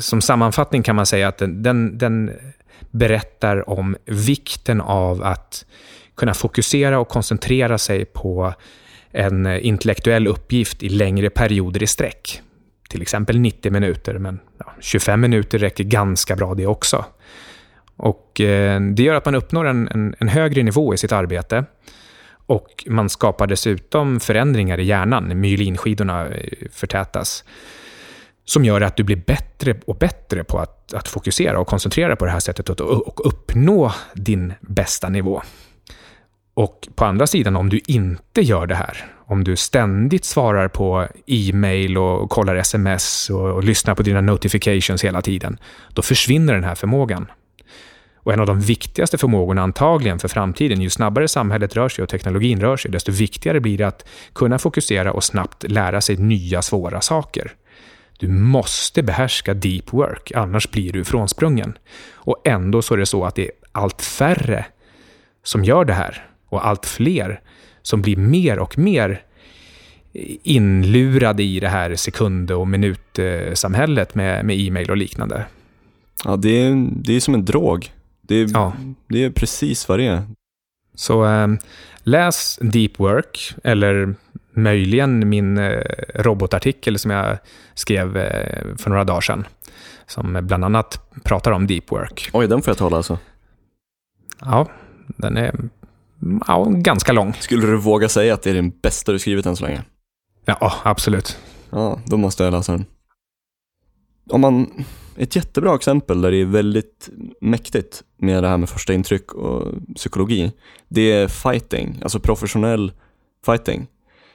som 0.00 0.20
sammanfattning 0.20 0.82
kan 0.82 0.96
man 0.96 1.06
säga 1.06 1.28
att 1.28 1.38
den, 1.38 1.62
den, 1.62 1.98
den 1.98 2.30
berättar 2.94 3.70
om 3.70 3.96
vikten 4.04 4.80
av 4.80 5.22
att 5.22 5.64
kunna 6.16 6.34
fokusera 6.34 6.98
och 6.98 7.08
koncentrera 7.08 7.78
sig 7.78 8.04
på 8.04 8.54
en 9.10 9.46
intellektuell 9.46 10.26
uppgift 10.26 10.82
i 10.82 10.88
längre 10.88 11.30
perioder 11.30 11.82
i 11.82 11.86
sträck. 11.86 12.42
Till 12.88 13.02
exempel 13.02 13.38
90 13.38 13.72
minuter, 13.72 14.18
men 14.18 14.40
25 14.80 15.20
minuter 15.20 15.58
räcker 15.58 15.84
ganska 15.84 16.36
bra 16.36 16.54
det 16.54 16.66
också. 16.66 17.04
Och 17.96 18.40
eh, 18.40 18.80
Det 18.80 19.02
gör 19.02 19.14
att 19.14 19.24
man 19.24 19.34
uppnår 19.34 19.66
en, 19.66 19.88
en, 19.88 20.14
en, 20.18 20.28
högre 20.28 20.62
nivå 20.62 20.94
i 20.94 20.96
sitt 20.96 21.12
arbete. 21.12 21.64
Och 22.46 22.84
Man 22.86 23.08
skapar 23.08 23.46
dessutom 23.46 24.20
förändringar 24.20 24.80
i 24.80 24.84
hjärnan, 24.84 25.40
myelinskidorna 25.40 26.26
eh, 26.26 26.68
förtätas 26.70 27.44
som 28.44 28.64
gör 28.64 28.80
att 28.80 28.96
du 28.96 29.02
blir 29.02 29.16
bättre 29.16 29.74
och 29.86 29.96
bättre 29.96 30.44
på 30.44 30.58
att, 30.58 30.94
att 30.94 31.08
fokusera 31.08 31.58
och 31.58 31.66
koncentrera 31.66 32.16
på 32.16 32.24
det 32.24 32.30
här 32.30 32.40
sättet 32.40 32.70
och, 32.70 32.80
och 32.80 33.26
uppnå 33.26 33.92
din 34.14 34.52
bästa 34.60 35.08
nivå. 35.08 35.42
Och 36.54 36.88
på 36.94 37.04
andra 37.04 37.26
sidan, 37.26 37.56
om 37.56 37.68
du 37.68 37.80
inte 37.86 38.40
gör 38.40 38.66
det 38.66 38.74
här, 38.74 39.06
om 39.26 39.44
du 39.44 39.56
ständigt 39.56 40.24
svarar 40.24 40.68
på 40.68 41.08
e-mail 41.26 41.98
och 41.98 42.30
kollar 42.30 42.56
sms 42.56 43.30
och, 43.30 43.50
och 43.50 43.64
lyssnar 43.64 43.94
på 43.94 44.02
dina 44.02 44.20
notifications 44.20 45.04
hela 45.04 45.22
tiden, 45.22 45.58
då 45.92 46.02
försvinner 46.02 46.54
den 46.54 46.64
här 46.64 46.74
förmågan. 46.74 47.26
Och 48.16 48.32
en 48.32 48.40
av 48.40 48.46
de 48.46 48.60
viktigaste 48.60 49.18
förmågorna 49.18 49.62
antagligen 49.62 50.18
för 50.18 50.28
framtiden, 50.28 50.80
ju 50.80 50.90
snabbare 50.90 51.28
samhället 51.28 51.76
rör 51.76 51.88
sig 51.88 52.02
och 52.02 52.08
teknologin 52.08 52.60
rör 52.60 52.76
sig, 52.76 52.90
desto 52.90 53.12
viktigare 53.12 53.60
blir 53.60 53.78
det 53.78 53.84
att 53.84 54.06
kunna 54.34 54.58
fokusera 54.58 55.12
och 55.12 55.24
snabbt 55.24 55.62
lära 55.62 56.00
sig 56.00 56.16
nya 56.16 56.62
svåra 56.62 57.00
saker. 57.00 57.52
Du 58.18 58.28
måste 58.28 59.02
behärska 59.02 59.54
deep 59.54 59.92
work, 59.92 60.32
annars 60.34 60.70
blir 60.70 60.92
du 60.92 61.04
frånsprungen. 61.04 61.78
Och 62.12 62.42
ändå 62.44 62.82
så 62.82 62.94
är 62.94 62.98
det 62.98 63.06
så 63.06 63.24
att 63.24 63.34
det 63.34 63.44
är 63.44 63.50
allt 63.72 64.02
färre 64.02 64.66
som 65.42 65.64
gör 65.64 65.84
det 65.84 65.92
här 65.92 66.26
och 66.48 66.66
allt 66.66 66.86
fler 66.86 67.40
som 67.82 68.02
blir 68.02 68.16
mer 68.16 68.58
och 68.58 68.78
mer 68.78 69.22
inlurade 70.42 71.42
i 71.42 71.60
det 71.60 71.68
här 71.68 71.96
sekund 71.96 72.50
och 72.50 72.68
minutsamhället 72.68 74.14
med, 74.14 74.44
med 74.44 74.60
e-mail 74.60 74.90
och 74.90 74.96
liknande. 74.96 75.46
Ja, 76.24 76.36
det 76.36 76.48
är, 76.48 76.88
det 76.90 77.16
är 77.16 77.20
som 77.20 77.34
en 77.34 77.44
drog. 77.44 77.92
Det 78.20 78.34
är, 78.34 78.48
ja. 78.52 78.72
det 79.08 79.24
är 79.24 79.30
precis 79.30 79.88
vad 79.88 79.98
det 79.98 80.06
är. 80.06 80.22
Så 80.94 81.26
äh, 81.26 81.48
läs 82.02 82.58
Deep 82.62 83.00
Work, 83.00 83.54
eller 83.64 84.14
möjligen 84.54 85.28
min 85.28 85.58
äh, 85.58 85.80
robotartikel 86.14 86.98
som 86.98 87.10
jag 87.10 87.38
skrev 87.74 88.16
äh, 88.16 88.76
för 88.76 88.90
några 88.90 89.04
dagar 89.04 89.20
sedan. 89.20 89.46
Som 90.06 90.46
bland 90.46 90.64
annat 90.64 91.00
pratar 91.22 91.52
om 91.52 91.66
Deep 91.66 91.92
Work. 91.92 92.30
Oj, 92.32 92.48
den 92.48 92.62
får 92.62 92.70
jag 92.70 92.78
tala 92.78 92.96
alltså? 92.96 93.18
Ja, 94.40 94.68
den 95.06 95.36
är 95.36 95.54
ja, 96.46 96.64
ganska 96.68 97.12
lång. 97.12 97.34
Skulle 97.34 97.66
du 97.66 97.76
våga 97.76 98.08
säga 98.08 98.34
att 98.34 98.42
det 98.42 98.50
är 98.50 98.54
den 98.54 98.72
bästa 98.82 99.12
du 99.12 99.18
skrivit 99.18 99.46
än 99.46 99.56
så 99.56 99.64
länge? 99.64 99.82
Ja, 100.44 100.72
absolut. 100.82 101.38
Ja, 101.70 102.00
då 102.06 102.16
måste 102.16 102.44
jag 102.44 102.52
läsa 102.52 102.72
den. 102.72 102.84
Om 104.30 104.40
man, 104.40 104.84
ett 105.16 105.36
jättebra 105.36 105.74
exempel 105.74 106.20
där 106.20 106.30
det 106.30 106.36
är 106.36 106.44
väldigt 106.44 107.10
mäktigt 107.40 108.02
med 108.16 108.42
det 108.42 108.48
här 108.48 108.56
med 108.56 108.68
första 108.68 108.92
intryck 108.92 109.32
och 109.32 109.72
psykologi, 109.94 110.52
det 110.88 111.12
är 111.12 111.28
fighting, 111.28 111.98
alltså 112.02 112.20
professionell 112.20 112.92
fighting. 113.46 113.86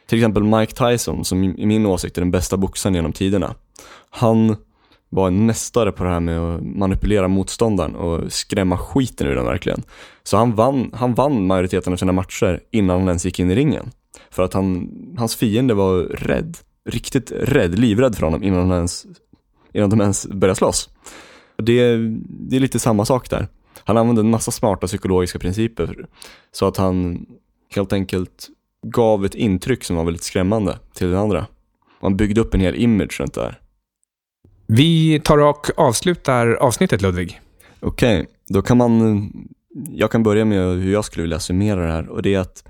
Till 0.10 0.17
exempel 0.17 0.43
Mike 0.43 0.74
Tyson, 0.74 1.26
som 1.26 1.43
i 1.43 1.65
min 1.65 1.86
åsikt 1.86 2.17
är 2.17 2.22
den 2.22 2.32
bästa 2.32 2.58
boxaren 2.58 2.95
genom 2.95 3.13
tiderna. 3.13 3.56
Han 4.10 4.56
var 5.10 5.28
en 5.28 5.45
mästare 5.45 5.91
på 5.91 6.04
det 6.04 6.10
här 6.10 6.19
med 6.19 6.39
att 6.39 6.62
manipulera 6.63 7.28
motståndaren 7.28 7.95
och 7.95 8.34
skrämma 8.34 8.78
skiten 8.78 9.28
ur 9.28 9.36
den 9.36 9.45
verkligen. 9.45 9.84
Så 10.24 10.38
han 10.38 10.56
vann, 10.56 10.91
han 10.93 11.13
vann 11.13 11.48
majoriteten 11.48 11.93
av 11.93 11.98
sina 11.98 12.12
matcher 12.12 12.60
innan 12.72 13.00
han 13.00 13.08
ens 13.08 13.26
gick 13.26 13.39
in 13.39 13.52
i 13.52 13.56
ringen. 13.56 13.91
För 14.30 14.43
att 14.43 14.54
han, 14.54 14.89
hans 15.17 15.36
fiende 15.36 15.74
var 15.74 16.02
rädd, 16.04 16.58
riktigt 16.86 17.32
rädd, 17.32 17.80
livrädd 17.80 18.15
för 18.15 18.26
honom 18.26 18.43
innan, 18.43 18.60
han 18.60 18.72
ens, 18.72 19.06
innan 19.74 19.89
de 19.89 20.02
ens 20.02 20.28
började 20.28 20.58
slåss. 20.58 20.89
Det, 21.58 21.98
det 22.30 22.56
är 22.56 22.60
lite 22.60 22.80
samma 22.80 23.06
sak 23.06 23.30
där. 23.30 23.48
Han 23.84 23.98
använde 23.98 24.22
en 24.22 24.30
massa 24.30 24.52
smarta 24.52 24.88
psykologiska 24.88 25.39
principer 25.39 26.06
så 26.52 26.67
att 26.67 26.78
han 26.78 27.26
helt 27.76 27.93
enkelt 27.93 28.50
gav 28.88 29.26
ett 29.26 29.36
intryck 29.36 29.84
som 29.84 29.96
var 29.96 30.04
väldigt 30.04 30.24
skrämmande 30.24 30.80
till 30.94 31.10
den 31.10 31.20
andra. 31.20 31.48
Man 32.02 32.18
byggde 32.18 32.42
upp 32.42 32.54
en 32.54 32.60
hel 32.60 32.76
image 32.76 33.20
runt 33.20 33.34
det 33.34 33.42
här. 33.42 33.60
Vi 34.68 35.22
tar 35.24 35.38
och 35.38 35.70
avslutar 35.78 36.48
avsnittet 36.48 37.02
Ludvig. 37.02 37.42
Okej, 37.80 38.22
okay, 38.22 38.34
då 38.48 38.62
kan 38.62 38.78
man, 38.78 39.32
jag 39.89 40.12
kan 40.12 40.24
börja 40.24 40.46
med 40.46 40.58
hur 40.58 40.94
jag 40.94 41.06
skulle 41.06 41.22
vilja 41.22 41.39
summera 41.39 41.86
det 41.86 41.92
här 41.92 42.10
och 42.10 42.22
det 42.22 42.34
är 42.34 42.39
att 42.39 42.63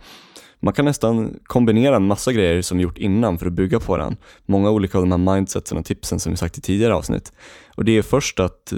man 0.60 0.74
kan 0.74 0.86
nästan 0.86 1.39
kombinera 1.43 1.95
en 1.95 2.08
massa 2.08 2.34
grejer 2.34 2.62
som 2.62 2.78
vi 2.78 2.84
gjort 2.84 2.98
innan 2.98 3.38
för 3.38 3.45
att 3.45 3.54
bygga 3.54 3.80
på 3.80 3.98
den. 3.98 4.17
Många 4.45 4.69
olika 4.69 4.98
av 4.98 5.08
de 5.08 5.12
här 5.12 5.36
mindsetsen 5.36 5.78
och 5.78 5.86
tipsen 5.86 6.19
som 6.19 6.32
vi 6.32 6.38
sagt 6.38 6.58
i 6.58 6.62
tidigare 6.62 6.95
avsnitt. 6.95 7.34
Och 7.76 7.86
det 7.86 7.98
är 7.98 8.02
först 8.02 8.39
att, 8.39 8.74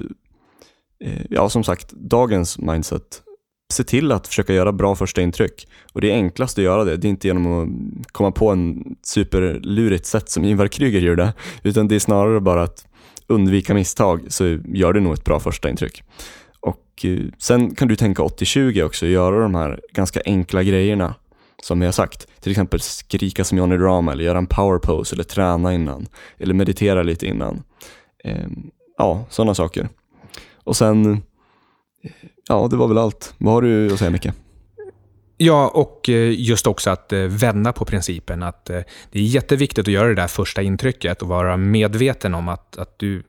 eh, 1.03 1.21
ja 1.29 1.49
som 1.49 1.63
sagt, 1.63 1.91
dagens 1.91 2.59
mindset 2.59 3.21
se 3.71 3.83
till 3.83 4.11
att 4.11 4.27
försöka 4.27 4.53
göra 4.53 4.71
bra 4.71 4.95
första 4.95 5.21
intryck. 5.21 5.67
Och 5.93 6.01
det 6.01 6.11
är 6.11 6.15
enklast 6.15 6.57
att 6.57 6.63
göra 6.63 6.83
det, 6.83 6.97
det 6.97 7.07
är 7.07 7.09
inte 7.09 7.27
genom 7.27 7.47
att 7.47 8.11
komma 8.11 8.31
på 8.31 8.49
en 8.49 8.95
superlurigt 9.03 10.05
sätt 10.05 10.29
som 10.29 10.45
Ingvar 10.45 10.67
Kryger 10.67 11.01
gjorde, 11.01 11.33
utan 11.63 11.87
det 11.87 11.95
är 11.95 11.99
snarare 11.99 12.39
bara 12.39 12.63
att 12.63 12.87
undvika 13.27 13.73
misstag 13.73 14.21
så 14.27 14.59
gör 14.65 14.93
du 14.93 14.99
nog 14.99 15.13
ett 15.13 15.23
bra 15.23 15.39
första 15.39 15.69
intryck. 15.69 16.03
Och 16.59 17.05
eh, 17.05 17.19
sen 17.37 17.75
kan 17.75 17.87
du 17.87 17.95
tänka 17.95 18.23
80-20 18.23 18.83
också, 18.83 19.05
göra 19.05 19.39
de 19.39 19.55
här 19.55 19.79
ganska 19.93 20.21
enkla 20.25 20.63
grejerna 20.63 21.15
som 21.63 21.79
vi 21.79 21.85
har 21.85 21.93
sagt. 21.93 22.27
Till 22.41 22.51
exempel 22.51 22.79
skrika 22.79 23.43
som 23.43 23.57
Johnny 23.57 23.77
Drama 23.77 24.11
eller 24.11 24.23
göra 24.23 24.37
en 24.37 24.47
power 24.47 24.79
pose 24.79 25.15
eller 25.15 25.23
träna 25.23 25.73
innan. 25.73 26.07
Eller 26.37 26.53
meditera 26.53 27.03
lite 27.03 27.27
innan. 27.27 27.63
Ehm, 28.23 28.71
ja, 28.97 29.25
sådana 29.29 29.53
saker. 29.53 29.89
Och 30.63 30.75
sen, 30.75 31.23
ja 32.47 32.67
det 32.67 32.75
var 32.75 32.87
väl 32.87 32.97
allt. 32.97 33.33
Vad 33.37 33.53
har 33.53 33.61
du 33.61 33.93
att 33.93 33.99
säga 33.99 34.11
Micke? 34.11 34.27
Ja, 35.43 35.67
och 35.67 36.09
eh, 36.09 36.39
just 36.39 36.67
också 36.67 36.89
att 36.89 37.13
eh, 37.13 37.19
vända 37.19 37.73
på 37.73 37.85
principen 37.85 38.43
att 38.43 38.69
eh, 38.69 38.79
det 39.11 39.19
är 39.19 39.23
jätteviktigt 39.23 39.87
att 39.87 39.93
göra 39.93 40.07
det 40.07 40.15
där 40.15 40.27
första 40.27 40.61
intrycket 40.61 41.21
och 41.21 41.27
vara 41.27 41.57
medveten 41.57 42.35
om 42.35 42.47
att, 42.47 42.77
att 42.77 42.99
du 42.99 43.23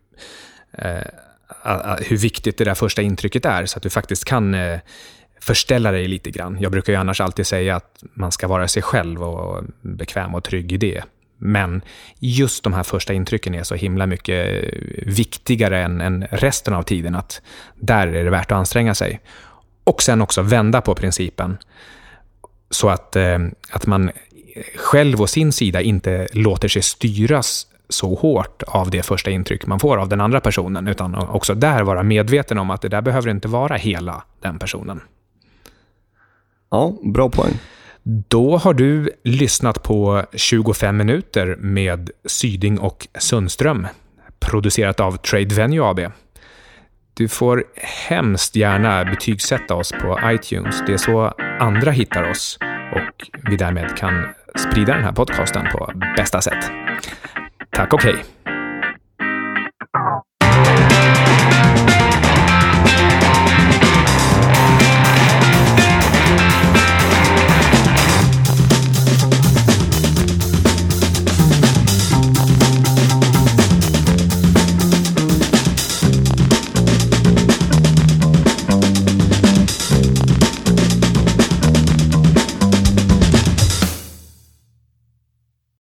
hur 2.01 2.17
viktigt 2.17 2.59
det 2.59 2.65
där 2.65 2.75
första 2.75 3.03
intrycket 3.03 3.45
är, 3.45 3.67
så 3.67 3.77
att 3.77 3.83
du 3.83 3.91
faktiskt 3.91 4.25
kan 4.25 4.57
förställa 5.41 5.93
dig 5.93 6.09
lite 6.09 6.31
grann. 6.31 6.57
Jag 6.61 6.73
brukar 6.73 6.93
ju 6.93 6.99
annars 6.99 7.21
alltid 7.21 7.47
säga 7.47 7.77
att 7.77 8.05
man 8.15 8.33
ska 8.33 8.49
vara 8.49 8.69
sig 8.69 8.83
själv 8.83 9.23
och 9.23 9.65
bekväm 9.81 10.35
och 10.35 10.45
trygg 10.45 10.73
i 10.73 10.77
det. 10.77 11.03
Men 11.45 11.83
just 12.19 12.65
de 12.65 12.73
här 12.73 12.83
första 12.83 13.13
intrycken 13.13 13.55
är 13.55 13.63
så 13.63 13.75
himla 13.75 14.07
mycket 14.07 14.65
viktigare 15.07 15.83
än, 15.83 16.01
än 16.01 16.27
resten 16.31 16.75
av 16.75 16.83
tiden, 16.83 17.15
att 17.15 17.43
där 17.75 18.07
är 18.07 18.25
det 18.25 18.31
värt 18.31 18.53
att 18.53 18.59
anstränga 18.59 18.95
sig. 18.95 19.21
Och 19.85 20.03
sen 20.03 20.23
också 20.23 20.43
vända 20.43 20.81
på 20.81 20.95
principen, 20.95 21.59
så 22.71 22.89
att, 22.89 23.17
eh, 23.17 23.39
att 23.71 23.87
man 23.87 24.11
själv 24.77 25.21
och 25.21 25.31
sin 25.31 25.53
sida 25.53 25.81
inte 25.81 26.29
låter 26.33 26.69
sig 26.69 26.83
styras 26.83 27.67
så 27.89 28.15
hårt 28.15 28.63
av 28.63 28.91
det 28.91 29.03
första 29.03 29.31
intryck 29.31 29.67
man 29.67 29.81
får 29.81 29.97
av 29.97 30.09
den 30.09 30.21
andra 30.21 30.41
personen, 30.41 30.89
utan 30.89 31.15
också 31.15 31.55
där 31.55 31.83
vara 31.83 32.03
medveten 32.03 32.59
om 32.59 32.71
att 32.71 32.83
det 32.83 32.89
där 32.89 33.03
behöver 33.03 33.31
inte 33.31 33.49
vara 33.49 33.77
hela 33.77 34.23
den 34.41 34.59
personen. 34.59 35.01
Ja, 36.71 36.93
bra 37.03 37.31
poäng. 37.31 37.53
Då 38.05 38.57
har 38.57 38.75
du 38.75 39.11
lyssnat 39.25 39.83
på 39.83 40.25
25 40.35 40.97
minuter 40.97 41.57
med 41.59 42.11
Syding 42.25 42.79
och 42.79 43.09
Sundström, 43.19 43.87
producerat 44.41 45.01
av 45.01 45.17
Trade 45.17 45.55
Venue 45.55 45.85
AB. 45.85 46.01
Du 47.15 47.29
får 47.29 47.65
hemskt 48.09 48.57
gärna 48.57 49.05
betygsätta 49.05 49.75
oss 49.75 49.93
på 49.93 50.19
iTunes. 50.25 50.83
Det 50.87 50.93
är 50.93 50.97
så 50.97 51.35
andra 51.61 51.91
hittar 51.91 52.31
oss 52.31 52.59
och 52.97 53.29
vi 53.51 53.57
därmed 53.57 53.97
kan 53.97 54.25
sprida 54.57 54.95
den 54.95 55.05
här 55.05 55.13
podcasten 55.13 55.67
på 55.73 55.93
bästa 56.17 56.41
sätt. 56.41 56.71
Tack 57.71 57.93
och 57.93 58.03
hej! 58.03 58.25